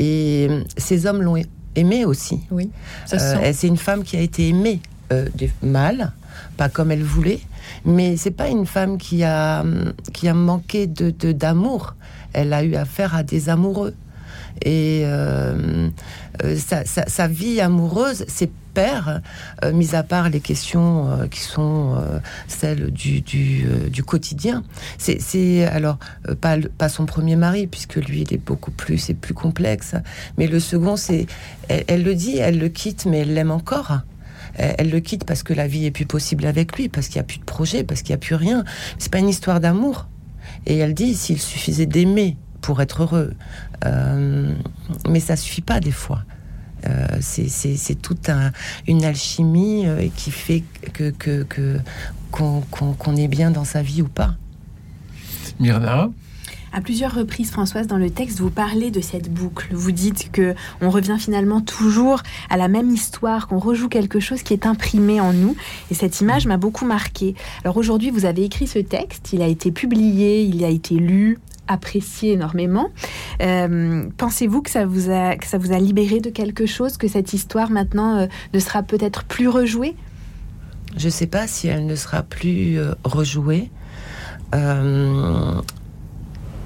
et 0.46 0.50
ces 0.78 1.06
hommes 1.06 1.22
l'ont 1.22 1.42
aimée 1.76 2.04
aussi. 2.04 2.40
Oui, 2.52 2.70
c'est 3.54 3.68
une 3.68 3.78
femme 3.78 4.04
qui 4.04 4.18
a 4.18 4.22
été 4.22 4.50
aimée 4.50 4.82
euh, 5.12 5.28
des- 5.36 5.52
mal, 5.62 6.12
pas 6.58 6.70
comme 6.70 6.92
elle 6.92 7.04
voulait, 7.04 7.40
mais 7.86 8.18
c'est 8.18 8.32
pas 8.32 8.48
une 8.50 8.66
femme 8.66 8.98
qui 8.98 9.24
a 9.24 9.64
qui 10.14 10.28
a 10.28 10.34
manqué 10.34 10.88
de 10.88 11.12
de- 11.12 11.32
d'amour. 11.32 11.96
Elle 12.34 12.54
a 12.54 12.64
eu 12.64 12.76
affaire 12.76 13.16
à 13.16 13.24
des 13.24 13.50
amoureux 13.50 13.96
et 14.64 15.02
euh, 15.06 15.90
euh, 16.44 16.56
sa, 16.58 16.86
sa- 16.86 17.28
vie 17.28 17.62
amoureuse, 17.62 18.26
ses 18.28 18.52
pères, 18.74 19.22
euh, 19.64 19.72
mis 19.72 19.96
à 19.96 20.04
part 20.04 20.30
les 20.30 20.42
questions 20.42 21.28
qui 21.32 21.40
sont 21.40 21.96
celles 22.48 22.92
du, 22.92 23.22
du, 23.22 24.04
quotidien, 24.04 24.64
c'est- 24.98 25.66
alors 25.66 25.98
pas, 26.42 26.58
pas 26.78 26.90
son 26.90 27.06
premier 27.06 27.36
mari, 27.36 27.68
puisque 27.68 27.96
lui 27.96 28.22
il 28.22 28.34
est 28.34 28.38
beaucoup 28.46 28.72
plus, 28.72 28.98
c'est 28.98 29.14
plus 29.16 29.34
complexe, 29.34 29.96
mais 30.38 30.48
le 30.48 30.60
second, 30.60 30.98
c'est 30.98 31.26
elle 31.70 32.04
le 32.04 32.14
dit, 32.16 32.38
elle 32.38 32.60
le 32.60 32.70
quitte, 32.70 33.06
mais 33.06 33.20
elle 33.20 33.34
l'aime 33.34 33.52
encore. 33.52 34.00
Elle, 34.56 34.76
elle 34.80 34.90
le 34.90 35.00
quitte 35.00 35.24
parce 35.26 35.44
que 35.44 35.54
la 35.54 35.68
vie 35.68 35.86
est 35.86 35.92
plus 35.92 36.06
possible 36.06 36.46
avec 36.46 36.76
lui, 36.78 36.90
parce 36.90 37.08
qu'il 37.08 37.16
n'y 37.18 37.22
a 37.22 37.24
plus 37.26 37.40
de 37.40 37.46
projet, 37.46 37.84
parce 37.84 38.02
qu'il 38.02 38.12
n'y 38.14 38.16
a 38.16 38.20
plus 38.20 38.36
rien. 38.36 38.64
C'est 38.98 39.12
pas 39.12 39.20
une 39.20 39.30
histoire 39.30 39.60
d'amour. 39.60 40.08
Et 40.66 40.78
elle 40.78 40.94
dit 40.94 41.16
s'il 41.16 41.40
suffisait 41.40 41.86
d'aimer 41.86 42.38
pour 42.62 42.82
être 42.82 43.04
heureux, 43.04 43.34
Euh, 43.86 44.54
mais 45.08 45.22
ça 45.22 45.38
suffit 45.38 45.62
pas 45.62 45.80
des 45.80 45.92
fois. 45.92 46.24
Euh, 46.88 47.08
c'est- 47.22 48.02
toute 48.02 48.28
un- 48.30 48.52
une 48.88 49.06
alchimie 49.06 49.86
euh, 49.88 50.08
qui 50.16 50.32
fait 50.32 50.64
que 50.94 51.12
qu'on 52.32 53.16
est 53.16 53.28
bien 53.30 53.52
dans 53.52 53.64
sa 53.64 53.82
vie 53.82 54.02
ou 54.02 54.10
pas. 54.10 54.36
Myrna 55.60 56.10
À 56.72 56.82
plusieurs 56.82 57.16
reprises, 57.16 57.50
Françoise, 57.52 57.88
dans 57.88 57.98
le 57.98 58.10
texte, 58.10 58.40
vous 58.40 58.52
parlez 58.52 58.92
de 58.92 59.02
cette 59.02 59.32
boucle. 59.32 59.70
Vous 59.72 59.92
dites 59.92 60.32
que 60.32 60.54
on 60.82 60.90
revient 60.90 61.18
finalement 61.20 61.62
toujours 61.62 62.22
à 62.50 62.58
la 62.58 62.68
même 62.68 62.92
histoire, 62.92 63.48
qu'on 63.48 63.58
rejoue 63.58 63.90
quelque 63.90 64.20
chose 64.20 64.44
qui 64.44 64.54
est 64.54 64.66
imprimé 64.66 65.20
en 65.20 65.34
nous. 65.34 65.56
Et 65.90 65.94
cette 65.96 66.22
image 66.22 66.46
m'a 66.46 66.58
beaucoup 66.58 66.86
marqué. 66.86 67.34
Alors 67.64 67.78
aujourd'hui, 67.78 68.12
vous 68.12 68.26
avez 68.26 68.44
écrit 68.44 68.68
ce 68.68 68.80
texte, 68.80 69.34
il 69.34 69.42
a 69.42 69.48
été 69.48 69.72
publié, 69.72 70.44
il 70.44 70.64
a 70.64 70.70
été 70.70 70.96
lu, 70.96 71.40
apprécié 71.68 72.34
énormément. 72.34 72.90
Euh, 73.42 74.04
Pensez-vous 74.18 74.62
que 74.62 74.70
ça 74.70 74.86
vous 74.86 75.10
a 75.10 75.80
libéré 75.80 76.20
de 76.20 76.30
quelque 76.30 76.66
chose, 76.66 76.98
que 76.98 77.08
cette 77.08 77.34
histoire 77.34 77.72
maintenant 77.72 78.18
euh, 78.18 78.28
ne 78.54 78.60
sera 78.60 78.84
peut-être 78.84 79.24
plus 79.24 79.48
rejouée? 79.48 79.96
Je 80.98 81.10
sais 81.10 81.28
pas 81.28 81.48
si 81.48 81.68
elle 81.68 81.86
ne 81.86 81.96
sera 81.96 82.24
plus 82.24 82.78
euh, 82.78 82.94
rejouée. 83.04 83.70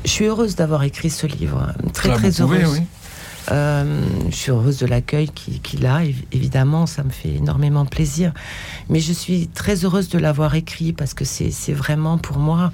Je 0.05 0.09
suis 0.09 0.25
heureuse 0.25 0.55
d'avoir 0.55 0.83
écrit 0.83 1.09
ce 1.09 1.27
livre, 1.27 1.71
très 1.93 2.09
Ah, 2.11 2.15
très 2.15 2.29
vous 2.31 2.45
pouvez, 2.47 2.63
heureuse. 2.63 2.79
oui. 2.79 2.85
Euh, 3.51 4.01
je 4.29 4.35
suis 4.35 4.51
heureuse 4.51 4.79
de 4.79 4.85
l'accueil 4.85 5.27
qu'il 5.29 5.85
a, 5.85 6.03
évi- 6.03 6.25
évidemment, 6.31 6.85
ça 6.85 7.03
me 7.03 7.09
fait 7.09 7.35
énormément 7.35 7.85
plaisir. 7.85 8.33
Mais 8.89 8.99
je 9.01 9.11
suis 9.11 9.47
très 9.49 9.83
heureuse 9.83 10.07
de 10.09 10.17
l'avoir 10.17 10.55
écrit 10.55 10.93
parce 10.93 11.13
que 11.13 11.25
c'est 11.25 11.51
c'est 11.51 11.73
vraiment 11.73 12.17
pour 12.17 12.37
moi, 12.37 12.71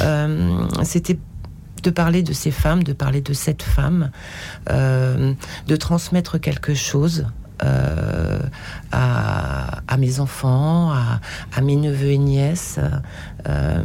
euh, 0.00 0.64
c'était 0.82 1.16
de 1.84 1.90
parler 1.90 2.22
de 2.24 2.32
ces 2.32 2.50
femmes, 2.50 2.82
de 2.82 2.92
parler 2.92 3.20
de 3.20 3.32
cette 3.32 3.62
femme, 3.62 4.10
euh, 4.70 5.32
de 5.68 5.76
transmettre 5.76 6.40
quelque 6.40 6.74
chose. 6.74 7.26
Euh, 7.64 8.38
à, 8.92 9.80
à 9.86 9.96
mes 9.96 10.20
enfants, 10.20 10.90
à, 10.92 11.20
à 11.56 11.60
mes 11.60 11.76
neveux 11.76 12.10
et 12.10 12.18
nièces, 12.18 12.78
euh, 13.48 13.82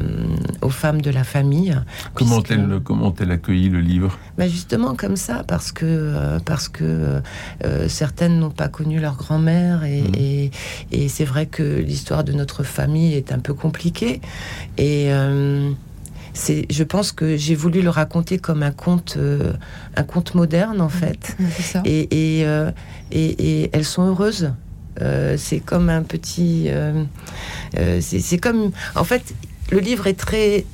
aux 0.62 0.70
femmes 0.70 1.02
de 1.02 1.10
la 1.12 1.24
famille. 1.24 1.76
Comment 2.14 2.42
elle, 2.50 2.80
comment 2.84 3.14
elle 3.20 3.32
accueilli 3.32 3.70
le 3.70 3.80
livre? 3.82 4.18
Bah 4.38 4.48
justement 4.48 4.96
comme 4.96 5.16
ça, 5.16 5.44
parce 5.48 5.72
que, 5.72 5.86
euh, 5.86 6.40
parce 6.44 6.68
que 6.70 7.22
certaines 7.88 8.40
n'ont 8.40 8.50
pas 8.52 8.68
connu 8.68 9.00
leur 9.00 9.16
grand-mère 9.16 9.84
et, 9.84 10.02
Mhm. 10.02 10.16
et, 10.16 10.52
et 10.92 11.08
c'est 11.10 11.26
vrai 11.26 11.46
que 11.46 11.64
l'histoire 11.64 12.24
de 12.24 12.34
notre 12.34 12.64
famille 12.64 13.14
est 13.14 13.32
un 13.32 13.40
peu 13.40 13.54
compliquée. 13.54 14.22
Et 14.78 15.10
c'est, 16.36 16.66
je 16.70 16.84
pense 16.84 17.12
que 17.12 17.38
j'ai 17.38 17.56
voulu 17.56 17.82
le 17.82 17.90
raconter 17.90 18.38
comme 18.38 18.62
un 18.62 18.72
conte, 18.72 19.16
euh, 19.18 19.54
un 19.96 20.04
conte 20.04 20.36
moderne 20.36 20.82
en 20.82 20.90
fait. 20.90 21.36
C'est 21.56 21.64
ça. 21.64 21.82
Et, 21.86 22.40
et, 22.40 22.46
euh, 22.46 22.72
et, 23.12 23.62
et 23.64 23.70
elles 23.74 23.86
sont 23.86 24.04
heureuses. 24.04 24.54
Euh, 25.02 25.36
c'est 25.38 25.60
comme 25.60 25.90
un 25.90 26.04
petit. 26.04 26.70
c'est 28.02 28.38
comme. 28.38 28.72
En 28.96 29.04
fait, 29.04 29.34
le 29.72 29.80
livre 29.80 30.08
est 30.08 30.20
très 30.20 30.66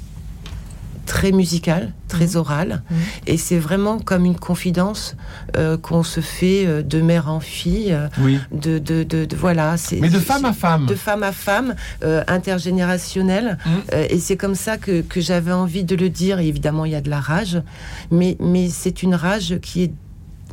très 1.15 1.33
musical, 1.33 1.91
très 2.07 2.37
oral, 2.37 2.83
Mhm. 2.89 2.97
et 3.27 3.37
c'est 3.37 3.59
vraiment 3.59 3.99
comme 3.99 4.23
une 4.23 4.37
confidence 4.49 5.17
euh, 5.57 5.75
qu'on 5.77 6.03
se 6.03 6.21
fait 6.21 6.65
euh, 6.65 6.81
de 6.83 7.01
mère 7.01 7.27
en 7.29 7.41
fille, 7.41 7.91
euh, 7.91 8.07
Oui. 8.21 8.39
de, 8.53 8.79
de, 8.79 9.03
de, 9.03 9.25
de- 9.25 9.35
voilà. 9.35 9.75
c'est- 9.75 9.99
Mais 9.99 10.09
de 10.09 10.19
femme 10.19 10.45
à 10.45 10.53
femme. 10.53 10.85
de 10.85 10.95
femme 10.95 11.23
à 11.23 11.33
femme, 11.33 11.75
euh, 12.05 12.23
intergénérationnelle. 12.27 13.57
Mhm. 13.65 13.71
Euh, 13.93 14.05
et 14.09 14.19
c'est 14.19 14.37
comme 14.37 14.55
ça 14.55 14.77
que, 14.77 15.01
que 15.01 15.19
j'avais 15.19 15.51
envie 15.51 15.83
de 15.83 15.95
le 15.97 16.09
dire. 16.09 16.39
Et 16.39 16.47
évidemment, 16.47 16.85
il 16.85 16.93
y 16.93 16.95
a 16.95 17.01
de 17.01 17.09
la 17.09 17.19
rage, 17.19 17.61
mais, 18.09 18.37
mais 18.39 18.69
c'est 18.69 19.03
une 19.03 19.13
rage 19.15 19.59
qui 19.61 19.83
est. 19.83 19.91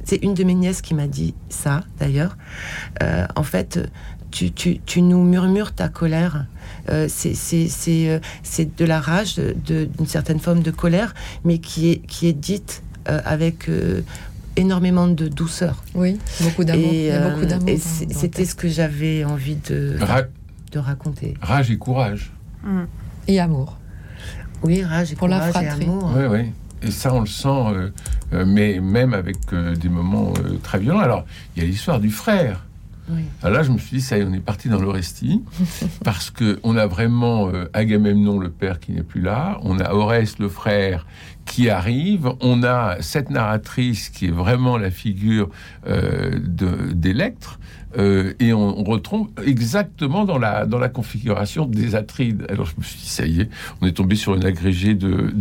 C'est 0.05 0.21
une 0.23 0.35
de 0.35 0.43
mes 0.43 0.55
nièces 0.55 0.81
qui 0.83 0.95
m'a 0.95 1.07
dit 1.07 1.35
ça, 1.51 1.85
d'ailleurs. 2.01 2.37
Euh, 3.03 3.27
en 3.37 3.43
fait, 3.45 3.79
tu, 4.31 4.53
tu, 4.53 4.81
tu 4.87 5.03
nous 5.03 5.23
murmures 5.25 5.73
ta 5.73 5.89
colère. 5.89 6.47
Euh, 6.91 7.07
c'est- 7.09 7.35
euh, 8.09 8.19
c'est 8.43 8.77
de 8.77 8.85
la 8.85 9.01
rage, 9.01 9.37
d'une 9.37 10.07
certaine 10.07 10.39
forme 10.41 10.63
de 10.63 10.71
colère, 10.71 11.15
mais 11.45 11.59
qui 11.59 11.91
est, 11.91 11.99
qui 12.07 12.27
est 12.29 12.33
dite 12.33 12.83
euh, 13.09 13.21
avec 13.25 13.69
euh, 13.69 14.01
énormément 14.57 15.07
de 15.07 15.29
douceur. 15.29 15.83
Oui, 15.95 16.19
beaucoup 16.41 16.65
d'amour. 16.65 16.91
Et 17.67 17.79
c'était 17.79 18.45
ce 18.45 18.55
que 18.55 18.69
j'avais 18.69 19.25
envie 19.25 19.57
de, 19.69 19.97
Ra- 20.01 20.23
de 20.73 20.79
raconter. 20.79 21.35
rage 21.41 21.71
et 21.71 21.79
courage. 21.79 22.33
Mm. 22.65 22.83
Et 23.29 23.41
amour. 23.41 23.79
Oui, 24.63 24.83
rage 24.83 25.13
et 25.13 25.17
Pour 25.17 25.29
la 25.29 25.39
courage 25.49 25.63
et 25.63 25.67
fratrie. 25.67 25.85
amour. 25.85 26.13
Oui, 26.17 26.25
oui. 26.31 26.53
Et 26.83 26.91
ça, 26.91 27.13
on 27.13 27.21
le 27.21 27.27
sent, 27.27 27.93
mais 28.47 28.79
même 28.81 29.13
avec 29.15 29.37
euh, 29.53 29.75
des 29.75 29.89
moments 29.89 30.33
euh, 30.45 30.59
très 30.63 30.79
violents. 30.79 31.01
Alors, 31.01 31.25
il 31.57 31.63
y 31.63 31.67
a 31.67 31.69
l'histoire 31.69 31.99
du 32.01 32.11
frère. 32.11 32.65
Oui. 33.11 33.23
Alors 33.43 33.59
là, 33.59 33.63
je 33.63 33.71
me 33.71 33.79
suis 33.79 33.97
dit, 33.97 34.03
ça 34.03 34.19
y 34.19 34.21
est, 34.21 34.25
on 34.25 34.33
est 34.33 34.41
parti 34.41 34.69
dans 34.69 34.81
l'Orestie, 34.81 35.43
parce 36.05 36.31
que 36.31 36.59
on 36.63 36.77
a 36.77 36.87
vraiment 36.87 37.49
euh, 37.49 37.71
Agamemnon, 37.73 38.39
le 38.39 38.51
père, 38.51 38.81
qui 38.81 38.93
n'est 38.93 39.03
plus 39.03 39.21
là. 39.21 39.59
On 39.63 39.79
a 39.79 39.93
Oreste, 39.93 40.39
le 40.39 40.49
frère, 40.49 41.07
qui 41.49 41.69
arrive. 41.71 42.31
On 42.41 42.63
a 42.63 42.97
cette 43.01 43.31
narratrice 43.31 44.09
qui 44.11 44.27
est 44.27 44.31
vraiment 44.31 44.77
la 44.79 44.91
figure 44.91 45.49
euh, 45.89 46.39
de- 46.39 46.93
d'Électre. 46.93 47.59
Euh, 47.97 48.35
et 48.39 48.53
on, 48.53 48.79
on 48.81 48.85
retrouve 48.85 49.29
exactement 49.47 50.27
dans 50.27 50.37
la, 50.39 50.67
dans 50.67 50.79
la 50.79 50.91
configuration 50.91 51.65
des 51.65 51.95
Atrides. 51.95 52.45
Alors 52.51 52.67
je 52.67 52.75
me 52.79 52.83
suis 52.85 52.99
dit, 52.99 53.09
ça 53.09 53.25
y 53.27 53.41
est, 53.41 53.49
on 53.81 53.87
est 53.87 53.93
tombé 53.93 54.15
sur 54.15 54.35
une 54.35 54.45
agrégée 54.45 54.95
de, 54.95 55.33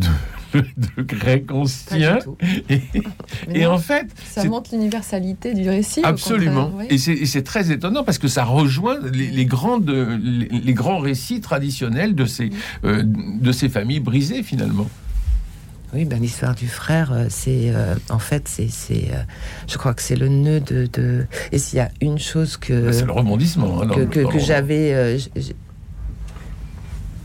de, 0.54 0.64
de 0.98 1.02
grec 1.04 1.52
ancien. 1.52 2.20
Et, 2.70 2.82
Mais 3.50 3.60
et 3.60 3.64
non, 3.66 3.72
en 3.74 3.78
fait, 3.80 4.08
ça 4.24 4.46
montre 4.46 4.70
l'universalité 4.72 5.54
du 5.54 5.70
récit. 5.70 6.00
Absolument. 6.06 6.72
oui. 6.78 6.86
Et 6.90 6.98
c'est- 6.98 7.12
Et 7.14 7.26
c'est 7.26 7.44
très 7.44 7.70
étonnant 7.70 8.06
parce 8.06 8.18
que 8.18 8.30
ça 8.30 8.46
rejoint 8.46 8.98
les, 9.12 9.28
les 9.28 9.46
grandes, 9.46 9.90
les, 9.90 10.48
les 10.48 10.74
grands 10.74 11.00
récits 11.00 11.42
traditionnels 11.42 12.16
de 12.16 12.26
ces, 12.26 12.50
euh, 12.86 13.04
de 13.06 13.52
ces 13.52 13.68
familles 13.68 14.00
brisées 14.00 14.42
finalement. 14.42 14.88
Oui, 15.94 16.04
ben, 16.06 16.20
l'histoire 16.20 16.54
du 16.54 16.68
frère, 16.68 17.14
euh, 17.14 17.26
c'est 17.30 17.72
euh, 17.74 17.96
en 18.10 18.20
fait, 18.20 18.48
c'est, 18.48 18.68
euh, 19.14 19.24
je 19.70 19.78
crois 19.78 19.94
que 19.94 20.02
c'est 20.02 20.18
le 20.18 20.28
nœud 20.28 20.60
de. 20.60 20.88
de... 20.92 21.26
Et 21.52 21.58
s'il 21.60 21.78
y 21.78 21.82
a 21.82 21.90
une 22.02 22.20
chose 22.20 22.58
que 22.58 22.92
c'est 22.92 23.06
le 23.06 23.12
rebondissement. 23.14 23.82
hein, 23.82 23.88
que, 23.88 24.38
j'avais, 24.40 24.94
euh, 24.94 25.18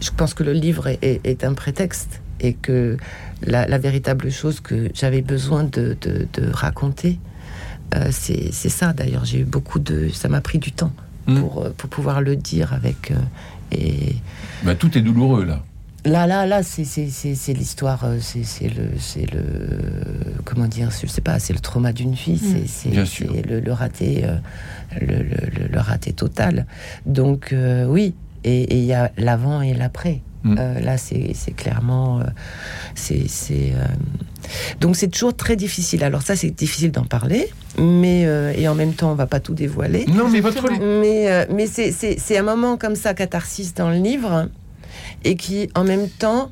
je 0.00 0.10
pense 0.16 0.34
que 0.34 0.42
le 0.44 0.52
livre 0.52 0.86
est, 0.88 0.98
est- 1.02 1.20
est 1.24 1.44
un 1.44 1.54
prétexte 1.54 2.20
et 2.40 2.54
que 2.54 2.96
la, 3.42 3.66
la 3.66 3.78
véritable 3.78 4.30
chose 4.30 4.60
que 4.60 4.90
j'avais 4.94 5.22
besoin 5.22 5.64
de, 5.64 5.96
de- 6.00 6.26
de 6.32 6.50
raconter, 6.52 7.18
c'est, 8.10 8.50
ça. 8.52 8.92
D'ailleurs, 8.92 9.24
j'ai 9.24 9.40
eu 9.40 9.44
beaucoup 9.44 9.78
de, 9.78 10.08
ça 10.08 10.28
m'a 10.28 10.40
pris 10.40 10.58
du 10.58 10.72
temps 10.72 10.92
Mm. 11.28 11.38
pour, 11.38 11.70
pour 11.76 11.88
pouvoir 11.88 12.20
le 12.20 12.34
dire 12.34 12.72
avec. 12.72 13.12
et 13.70 14.16
Bah, 14.64 14.74
tout 14.74 14.98
est 14.98 15.02
douloureux 15.02 15.44
là. 15.44 15.62
Là, 16.04 16.26
là, 16.26 16.46
là, 16.46 16.62
c'est 16.64 16.84
c'est- 16.84 17.10
c'est- 17.10 17.36
c'est 17.36 17.52
l'histoire, 17.52 18.02
euh, 18.04 18.18
c'est 18.20 18.42
c'est 18.44 18.68
le, 18.68 18.98
c'est 18.98 19.30
le, 19.32 19.42
comment 20.44 20.66
dire, 20.66 20.90
je 20.90 21.06
sais 21.06 21.20
pas, 21.20 21.38
c'est 21.38 21.52
le 21.52 21.60
trauma 21.60 21.92
d'une 21.92 22.16
fille, 22.16 22.38
c'est- 22.38 22.66
c'est 22.66 22.88
le, 23.48 23.60
le 23.60 23.72
raté, 23.72 24.24
euh, 24.24 24.36
le, 25.00 25.18
le- 25.22 25.46
le- 25.60 25.68
le 25.70 25.78
raté 25.80 26.12
total. 26.12 26.66
Donc 27.06 27.52
euh, 27.52 27.86
oui, 27.86 28.14
et 28.42 28.62
et 28.64 28.78
il 28.78 28.84
y 28.84 28.92
a 28.94 29.12
l'avant 29.16 29.62
et 29.62 29.74
l'après. 29.74 30.20
Mm. 30.44 30.56
Euh, 30.58 30.80
là, 30.80 30.98
c'est 30.98 31.34
c'est 31.34 31.52
clairement, 31.52 32.18
euh, 32.18 32.24
c'est 32.96 33.28
c'est, 33.28 33.72
euh, 33.76 33.86
donc 34.80 34.96
c'est 34.96 35.06
toujours 35.06 35.36
très 35.36 35.54
difficile. 35.54 36.02
Alors 36.02 36.22
ça, 36.22 36.34
c'est 36.34 36.50
difficile 36.50 36.90
d'en 36.90 37.04
parler, 37.04 37.48
mais 37.78 38.24
euh, 38.26 38.52
et 38.56 38.66
en 38.66 38.74
même 38.74 38.92
temps, 38.94 39.12
on 39.12 39.14
va 39.14 39.26
pas 39.26 39.38
tout 39.38 39.54
dévoiler. 39.54 40.04
Non, 40.08 40.28
mais 40.28 40.40
votre 40.40 40.56
Exactement. 40.64 41.00
Mais, 41.00 41.30
euh, 41.30 41.44
mais 41.54 41.68
c'est- 41.68 41.92
c'est 41.92 42.18
c'est 42.18 42.36
un 42.36 42.42
moment 42.42 42.76
comme 42.76 42.96
ça, 42.96 43.14
catharsis 43.14 43.72
dans 43.74 43.88
le 43.90 43.98
livre, 43.98 44.48
et 45.24 45.36
qui, 45.36 45.68
en 45.74 45.84
même 45.84 46.08
temps, 46.08 46.50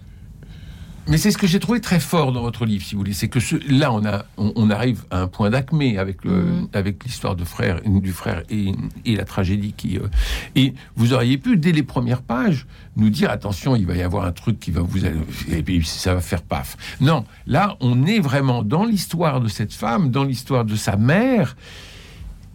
Mais 1.08 1.16
c'est 1.18 1.32
ce 1.32 1.38
que 1.38 1.46
j'ai 1.48 1.58
trouvé 1.58 1.80
très 1.80 1.98
fort 1.98 2.30
dans 2.30 2.42
votre 2.42 2.64
livre, 2.66 2.84
si 2.84 2.94
vous 2.94 3.00
voulez. 3.00 3.14
C'est 3.14 3.26
que 3.28 3.40
ce- 3.40 3.56
là, 3.68 3.90
on, 3.90 4.04
a, 4.04 4.26
on, 4.36 4.52
on 4.54 4.70
arrive 4.70 5.02
à 5.10 5.22
un 5.22 5.26
point 5.28 5.50
d'acmé 5.50 5.98
avec, 5.98 6.24
le- 6.24 6.68
avec 6.72 7.02
l'histoire 7.04 7.34
de 7.34 7.42
frère, 7.44 7.80
du 7.84 8.12
frère 8.12 8.42
et, 8.48 8.72
et 9.04 9.16
la 9.16 9.24
tragédie 9.24 9.72
qui. 9.72 9.96
euh, 9.96 10.06
et 10.54 10.74
vous 10.94 11.12
auriez 11.12 11.36
pu, 11.38 11.56
dès 11.56 11.72
les 11.72 11.82
premières 11.82 12.22
pages, 12.22 12.66
nous 12.96 13.10
dire 13.10 13.30
attention, 13.30 13.74
il 13.74 13.86
va 13.86 13.96
y 13.96 14.02
avoir 14.02 14.24
un 14.24 14.30
truc 14.32 14.60
qui 14.60 14.70
va 14.70 14.82
vous. 14.82 14.98
Et 15.48 15.62
puis 15.64 15.84
ça 15.84 16.14
va 16.14 16.20
faire 16.20 16.42
paf. 16.42 16.76
Non, 17.00 17.24
là, 17.46 17.76
on 17.80 18.06
est 18.06 18.20
vraiment 18.20 18.62
dans 18.62 18.84
l'histoire 18.84 19.40
de 19.40 19.48
cette 19.48 19.72
femme, 19.72 20.10
dans 20.10 20.22
l'histoire 20.24 20.64
de 20.64 20.76
sa 20.76 20.96
mère. 20.96 21.56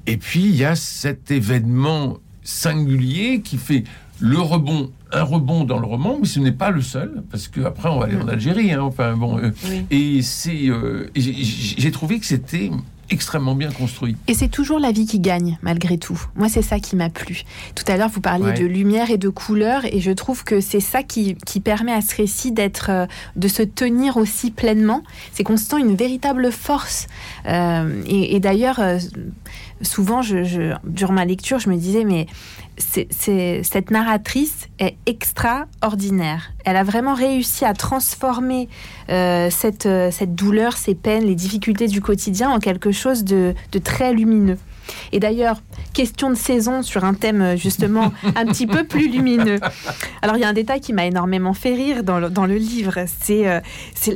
Et 0.08 0.18
puis, 0.18 0.44
il 0.44 0.56
y 0.56 0.64
a 0.64 0.76
cet 0.76 1.30
événement 1.32 2.20
singulier 2.44 3.42
qui 3.42 3.58
fait 3.58 3.84
le 4.20 4.40
rebond, 4.40 4.92
un 5.12 5.24
rebond 5.24 5.64
dans 5.66 5.80
le 5.80 5.86
roman, 5.86 6.18
mais 6.20 6.26
ce 6.28 6.40
n'est 6.40 6.52
pas 6.52 6.72
le 6.72 6.82
seul, 6.82 7.24
parce 7.32 7.48
qu'après, 7.48 7.90
on 7.90 8.00
va 8.00 8.06
aller 8.06 8.16
en 8.18 8.28
Algérie. 8.28 8.72
hein, 8.72 8.82
enfin, 8.82 9.16
bon, 9.18 9.38
euh, 9.40 9.52
Oui. 9.70 9.86
et 9.92 10.22
c'est, 10.22 10.68
euh, 10.70 11.10
j'ai 11.16 11.92
trouvé 11.92 12.20
que 12.20 12.26
c'était 12.26 12.72
extrêmement 13.10 13.56
bien 13.56 13.72
construit. 13.72 14.16
Et 14.28 14.34
c'est 14.34 14.48
toujours 14.50 14.80
la 14.80 14.92
vie 14.92 15.06
qui 15.06 15.20
gagne, 15.20 15.58
malgré 15.62 15.98
tout. 15.98 16.20
Moi, 16.36 16.50
c'est 16.50 16.62
ça 16.62 16.80
qui 16.80 16.96
m'a 16.96 17.10
plu. 17.10 17.44
Tout 17.76 17.84
à 17.88 17.98
l'heure, 17.98 18.10
vous 18.10 18.22
parliez 18.22 18.46
Ouais. 18.46 18.60
de 18.60 18.66
lumière 18.66 19.12
et 19.12 19.18
de 19.18 19.30
couleur, 19.30 19.84
et 19.86 20.00
je 20.00 20.12
trouve 20.12 20.44
que 20.44 20.62
c'est 20.62 20.80
ça 20.80 21.04
qui, 21.04 21.36
qui 21.46 21.60
permet 21.60 21.92
à 21.94 22.02
ce 22.02 22.16
récit 22.16 22.52
d'être, 22.52 22.88
euh, 22.90 23.06
de 23.36 23.48
se 23.48 23.64
tenir 23.64 24.18
aussi 24.18 24.52
pleinement. 24.52 25.04
C'est 25.34 25.44
qu'on 25.44 25.58
sent 25.58 25.80
une 25.80 25.96
véritable 25.96 26.52
force. 26.52 27.08
Euh, 27.48 28.02
et 28.08 28.36
et 28.36 28.40
d'ailleurs, 28.40 28.80
euh, 28.80 28.98
souvent, 29.82 30.22
je, 30.22 30.44
je- 30.44 30.74
durant 30.86 31.14
ma 31.14 31.26
lecture, 31.26 31.60
je 31.60 31.70
me 31.70 31.76
disais, 31.78 32.04
mais 32.04 32.28
c'est, 32.78 33.08
c'est- 33.10 33.62
cette 33.64 33.92
narratrice 33.92 34.68
est 34.80 34.96
extraordinaire. 35.06 36.52
Elle 36.66 36.78
a 36.78 36.84
vraiment 36.84 37.14
réussi 37.14 37.64
à 37.66 37.74
transformer 37.74 38.68
euh, 39.10 39.50
cette, 39.52 39.86
euh, 39.86 40.10
cette 40.12 40.34
douleur, 40.36 40.76
ces 40.78 40.96
peines, 40.96 41.26
les 41.26 41.36
difficultés 41.36 41.88
du 41.88 42.02
quotidien 42.02 42.50
en 42.50 42.60
quelque 42.60 42.92
chose 42.96 43.24
de, 43.24 43.54
de 43.72 43.80
très 43.80 44.14
lumineux. 44.14 44.58
Et 45.12 45.20
d'ailleurs, 45.20 45.62
question 45.94 46.30
de 46.30 46.36
saison 46.36 46.84
sur 46.84 47.04
un 47.06 47.14
thème 47.14 47.42
euh, 47.42 47.56
justement 47.58 48.12
un 48.36 48.46
petit 48.46 48.68
peu 48.68 48.84
plus 48.84 49.10
lumineux. 49.10 49.60
Alors 50.22 50.38
il 50.38 50.42
y 50.42 50.44
a 50.44 50.50
un 50.50 50.54
détail 50.54 50.82
qui 50.82 50.94
m'a 50.94 51.06
énormément 51.06 51.54
fait 51.54 51.74
rire 51.74 52.04
dans 52.04 52.20
le, 52.20 52.30
dans 52.30 52.46
le 52.46 52.56
livre, 52.56 53.00
c'est 53.22 53.48
euh, 53.48 53.60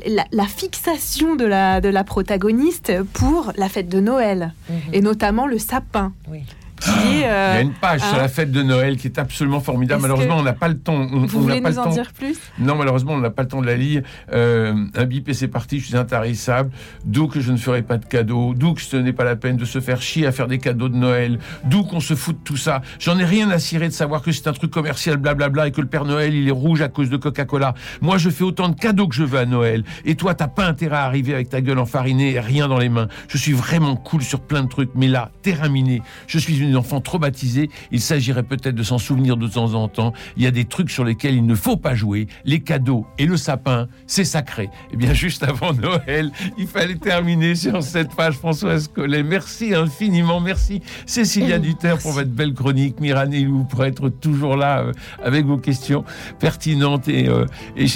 la, 0.06 0.26
la 0.32 0.46
fixation 0.46 1.36
de 1.36 1.46
la, 1.46 1.82
de 1.82 1.90
la 1.90 2.04
protagoniste 2.04 2.94
pour 3.14 3.52
la 3.56 3.70
fête 3.70 3.90
de 3.90 4.00
Noël, 4.00 4.54
et 4.94 5.02
notamment 5.02 5.48
le 5.48 5.58
sapin. 5.58 6.14
Oui. 6.30 6.42
Qui 6.80 6.90
est, 6.90 6.94
Il 7.12 7.20
y 7.20 7.24
euh, 7.26 7.58
a 7.58 7.62
une 7.62 7.74
page 7.74 8.02
sur 8.02 8.16
hein. 8.16 8.18
la 8.18 8.28
fête 8.28 8.52
de 8.52 8.62
Noël 8.62 8.98
qui 8.98 9.08
est 9.08 9.20
absolument 9.20 9.60
formidable. 9.60 10.02
Malheureusement, 10.02 10.38
on 10.38 10.44
n'a 10.44 10.54
pas 10.54 10.68
le 10.68 10.78
temps. 10.78 10.96
On, 10.96 11.26
vous 11.26 11.38
on 11.38 11.42
voulez 11.42 11.62
pas 11.62 11.70
nous 11.70 11.76
le 11.76 11.82
en 11.82 11.84
temps. 11.86 11.90
dire 11.92 12.12
plus? 12.14 12.38
Non, 12.60 12.76
malheureusement, 12.76 13.14
on 13.14 13.20
n'a 13.20 13.30
pas 13.30 13.44
le 13.44 13.48
temps 13.48 13.62
de 13.62 13.68
la 13.68 13.76
lire. 13.76 14.04
Euh, 14.34 14.74
un 14.96 15.06
bip 15.06 15.28
et 15.30 15.34
c'est 15.34 15.48
parti, 15.48 15.80
je 15.80 15.88
suis 15.88 15.98
intarissable. 15.98 16.72
D'où 17.06 17.28
que 17.28 17.42
je 17.42 17.52
ne 17.52 17.58
ferai 17.58 17.82
pas 17.82 17.98
de 17.98 18.06
cadeaux, 18.06 18.54
d'où 18.56 18.74
que 18.74 18.82
ce 18.82 18.98
n'est 18.98 19.14
pas 19.14 19.24
la 19.24 19.36
peine 19.36 19.58
de 19.58 19.66
se 19.66 19.80
faire 19.80 20.02
chier 20.02 20.26
à 20.26 20.32
faire 20.32 20.48
des 20.48 20.58
cadeaux 20.58 20.90
de 20.90 20.96
Noël, 20.96 21.40
d'où 21.66 21.84
qu'on 21.84 22.00
se 22.00 22.16
fout 22.16 22.38
de 22.38 22.44
tout 22.44 22.58
ça. 22.58 22.82
J'en 23.00 23.18
ai 23.20 23.26
rien 23.26 23.50
à 23.50 23.60
cirer 23.60 23.88
de 23.88 23.94
savoir 23.94 24.22
que 24.22 24.32
c'est 24.32 24.48
un 24.48 24.54
truc 24.54 24.72
commercial, 24.72 25.18
blablabla, 25.18 25.68
et 25.68 25.72
que 25.72 25.82
le 25.82 25.88
Père 25.88 26.06
Noël, 26.06 26.34
il 26.34 26.48
est 26.48 26.52
rouge 26.52 26.82
à 26.82 26.88
cause 26.88 27.10
de 27.10 27.18
Coca-Cola. 27.18 27.74
Moi, 28.02 28.18
je 28.18 28.30
fais 28.30 28.44
autant 28.44 28.70
de 28.70 28.76
cadeaux 28.76 29.08
que 29.08 29.16
je 29.16 29.24
veux 29.24 29.40
à 29.40 29.46
Noël. 29.46 29.84
Et 30.06 30.16
toi, 30.16 30.34
t'as 30.34 30.48
pas 30.48 30.66
intérêt 30.66 30.98
à 30.98 31.04
arriver 31.04 31.34
avec 31.34 31.50
ta 31.50 31.62
gueule 31.62 31.80
enfarinée 31.80 32.32
et 32.34 32.40
rien 32.40 32.68
dans 32.68 32.78
les 32.78 32.90
mains. 32.90 33.08
Je 33.28 33.38
suis 33.38 33.54
vraiment 33.54 33.96
cool 33.96 34.22
sur 34.22 34.42
plein 34.42 34.64
de 34.64 34.70
trucs, 34.70 34.92
mais 34.96 35.08
là, 35.08 35.32
terminé. 35.42 36.02
Je 36.28 36.38
suis 36.38 36.60
une 36.60 36.69
enfant 36.78 37.02
traumatisée. 37.02 37.70
Il 37.92 38.02
s'agirait 38.02 38.44
peut-être 38.44 38.76
de 38.76 38.84
s'en 38.84 38.98
souvenir 38.98 39.38
de 39.38 39.48
temps 39.48 39.74
en 39.74 39.88
temps. 39.88 40.14
Il 40.38 40.44
y 40.44 40.48
a 40.48 40.52
des 40.52 40.66
trucs 40.66 40.90
sur 40.90 41.04
lesquels 41.04 41.36
il 41.36 41.46
ne 41.46 41.56
faut 41.56 41.78
pas 41.78 41.96
jouer. 41.96 42.28
Les 42.46 42.60
cadeaux 42.60 43.06
et 43.18 43.26
le 43.26 43.38
sapin, 43.38 43.88
c'est 44.08 44.26
sacré. 44.26 44.70
Et 44.92 44.98
bien, 44.98 45.14
juste 45.14 45.44
avant 45.44 45.74
Noël, 45.74 46.32
il 46.58 46.68
fallait 46.68 46.96
terminer 46.96 47.56
sur 47.56 47.82
cette 47.84 48.16
page 48.16 48.36
Françoise 48.36 48.88
Collet. 48.88 49.24
Merci 49.24 49.74
infiniment. 49.74 50.40
Merci 50.40 50.82
Cécilia 51.06 51.60
Duterre 51.60 51.98
pour 51.98 52.12
votre 52.12 52.30
belle 52.30 52.54
chronique. 52.54 53.00
Mirané 53.00 53.42
Lou 53.42 53.64
pour 53.64 53.86
être 53.86 54.10
toujours 54.10 54.56
là 54.56 54.82
euh, 54.82 54.92
avec 55.24 55.46
vos 55.46 55.58
questions 55.58 56.04
pertinentes 56.40 57.08
et, 57.08 57.28
euh, 57.28 57.46
et, 57.76 57.88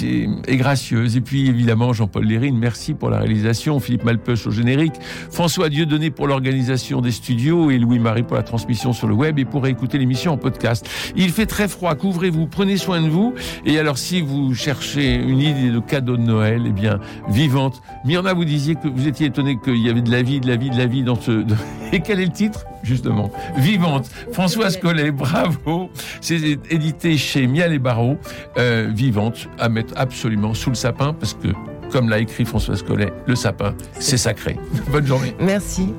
et 0.46 0.56
gracieuses. 0.56 1.16
Et 1.16 1.20
puis, 1.20 1.48
évidemment, 1.48 1.92
Jean-Paul 1.92 2.24
Lérine, 2.24 2.58
merci 2.58 2.94
pour 2.94 3.10
la 3.10 3.18
réalisation. 3.18 3.80
Philippe 3.80 4.04
Malpeuch 4.04 4.46
au 4.46 4.50
générique. 4.50 4.94
François 5.30 5.68
Dieudonné 5.68 6.10
pour 6.10 6.26
l'organisation 6.26 7.00
des 7.00 7.12
studios 7.12 7.70
et 7.70 7.78
Louis-Marie 7.78 8.22
pour 8.22 8.36
la 8.36 8.42
transmission 8.42 8.63
retransmission 8.64 8.92
sur 8.92 9.06
le 9.06 9.14
web 9.14 9.38
et 9.38 9.44
pour 9.44 9.66
écouter 9.66 9.98
l'émission 9.98 10.32
en 10.32 10.36
podcast. 10.36 10.88
Il 11.16 11.30
fait 11.30 11.46
très 11.46 11.68
froid, 11.68 11.94
couvrez-vous, 11.94 12.46
prenez 12.46 12.76
soin 12.76 13.02
de 13.02 13.08
vous. 13.08 13.34
Et 13.64 13.78
alors, 13.78 13.98
si 13.98 14.20
vous 14.20 14.54
cherchez 14.54 15.14
une 15.14 15.40
idée 15.40 15.70
de 15.70 15.80
cadeau 15.80 16.16
de 16.16 16.22
Noël, 16.22 16.62
eh 16.66 16.72
bien, 16.72 17.00
vivante. 17.28 17.82
Myrna, 18.04 18.32
vous 18.32 18.44
disiez 18.44 18.74
que 18.74 18.88
vous 18.88 19.06
étiez 19.06 19.26
étonné 19.26 19.58
qu'il 19.62 19.76
y 19.76 19.90
avait 19.90 20.02
de 20.02 20.10
la 20.10 20.22
vie, 20.22 20.40
de 20.40 20.48
la 20.48 20.56
vie, 20.56 20.70
de 20.70 20.78
la 20.78 20.86
vie 20.86 21.02
dans 21.02 21.20
ce. 21.20 21.44
Et 21.92 22.00
quel 22.00 22.20
est 22.20 22.24
le 22.24 22.32
titre 22.32 22.64
Justement, 22.82 23.30
Vivante. 23.56 24.10
Françoise 24.32 24.76
Collet, 24.78 25.10
bravo. 25.10 25.90
C'est 26.20 26.58
édité 26.70 27.16
chez 27.16 27.46
Miel 27.46 27.72
et 27.72 27.78
Barreau. 27.78 28.18
Euh, 28.58 28.90
vivante, 28.92 29.48
à 29.58 29.68
mettre 29.68 29.94
absolument 29.96 30.54
sous 30.54 30.70
le 30.70 30.74
sapin, 30.74 31.14
parce 31.14 31.34
que, 31.34 31.48
comme 31.90 32.08
l'a 32.08 32.18
écrit 32.18 32.44
Françoise 32.44 32.82
Collet, 32.82 33.12
le 33.26 33.36
sapin, 33.36 33.74
c'est 33.98 34.18
sacré. 34.18 34.58
Bonne 34.92 35.06
journée. 35.06 35.34
Merci. 35.40 35.94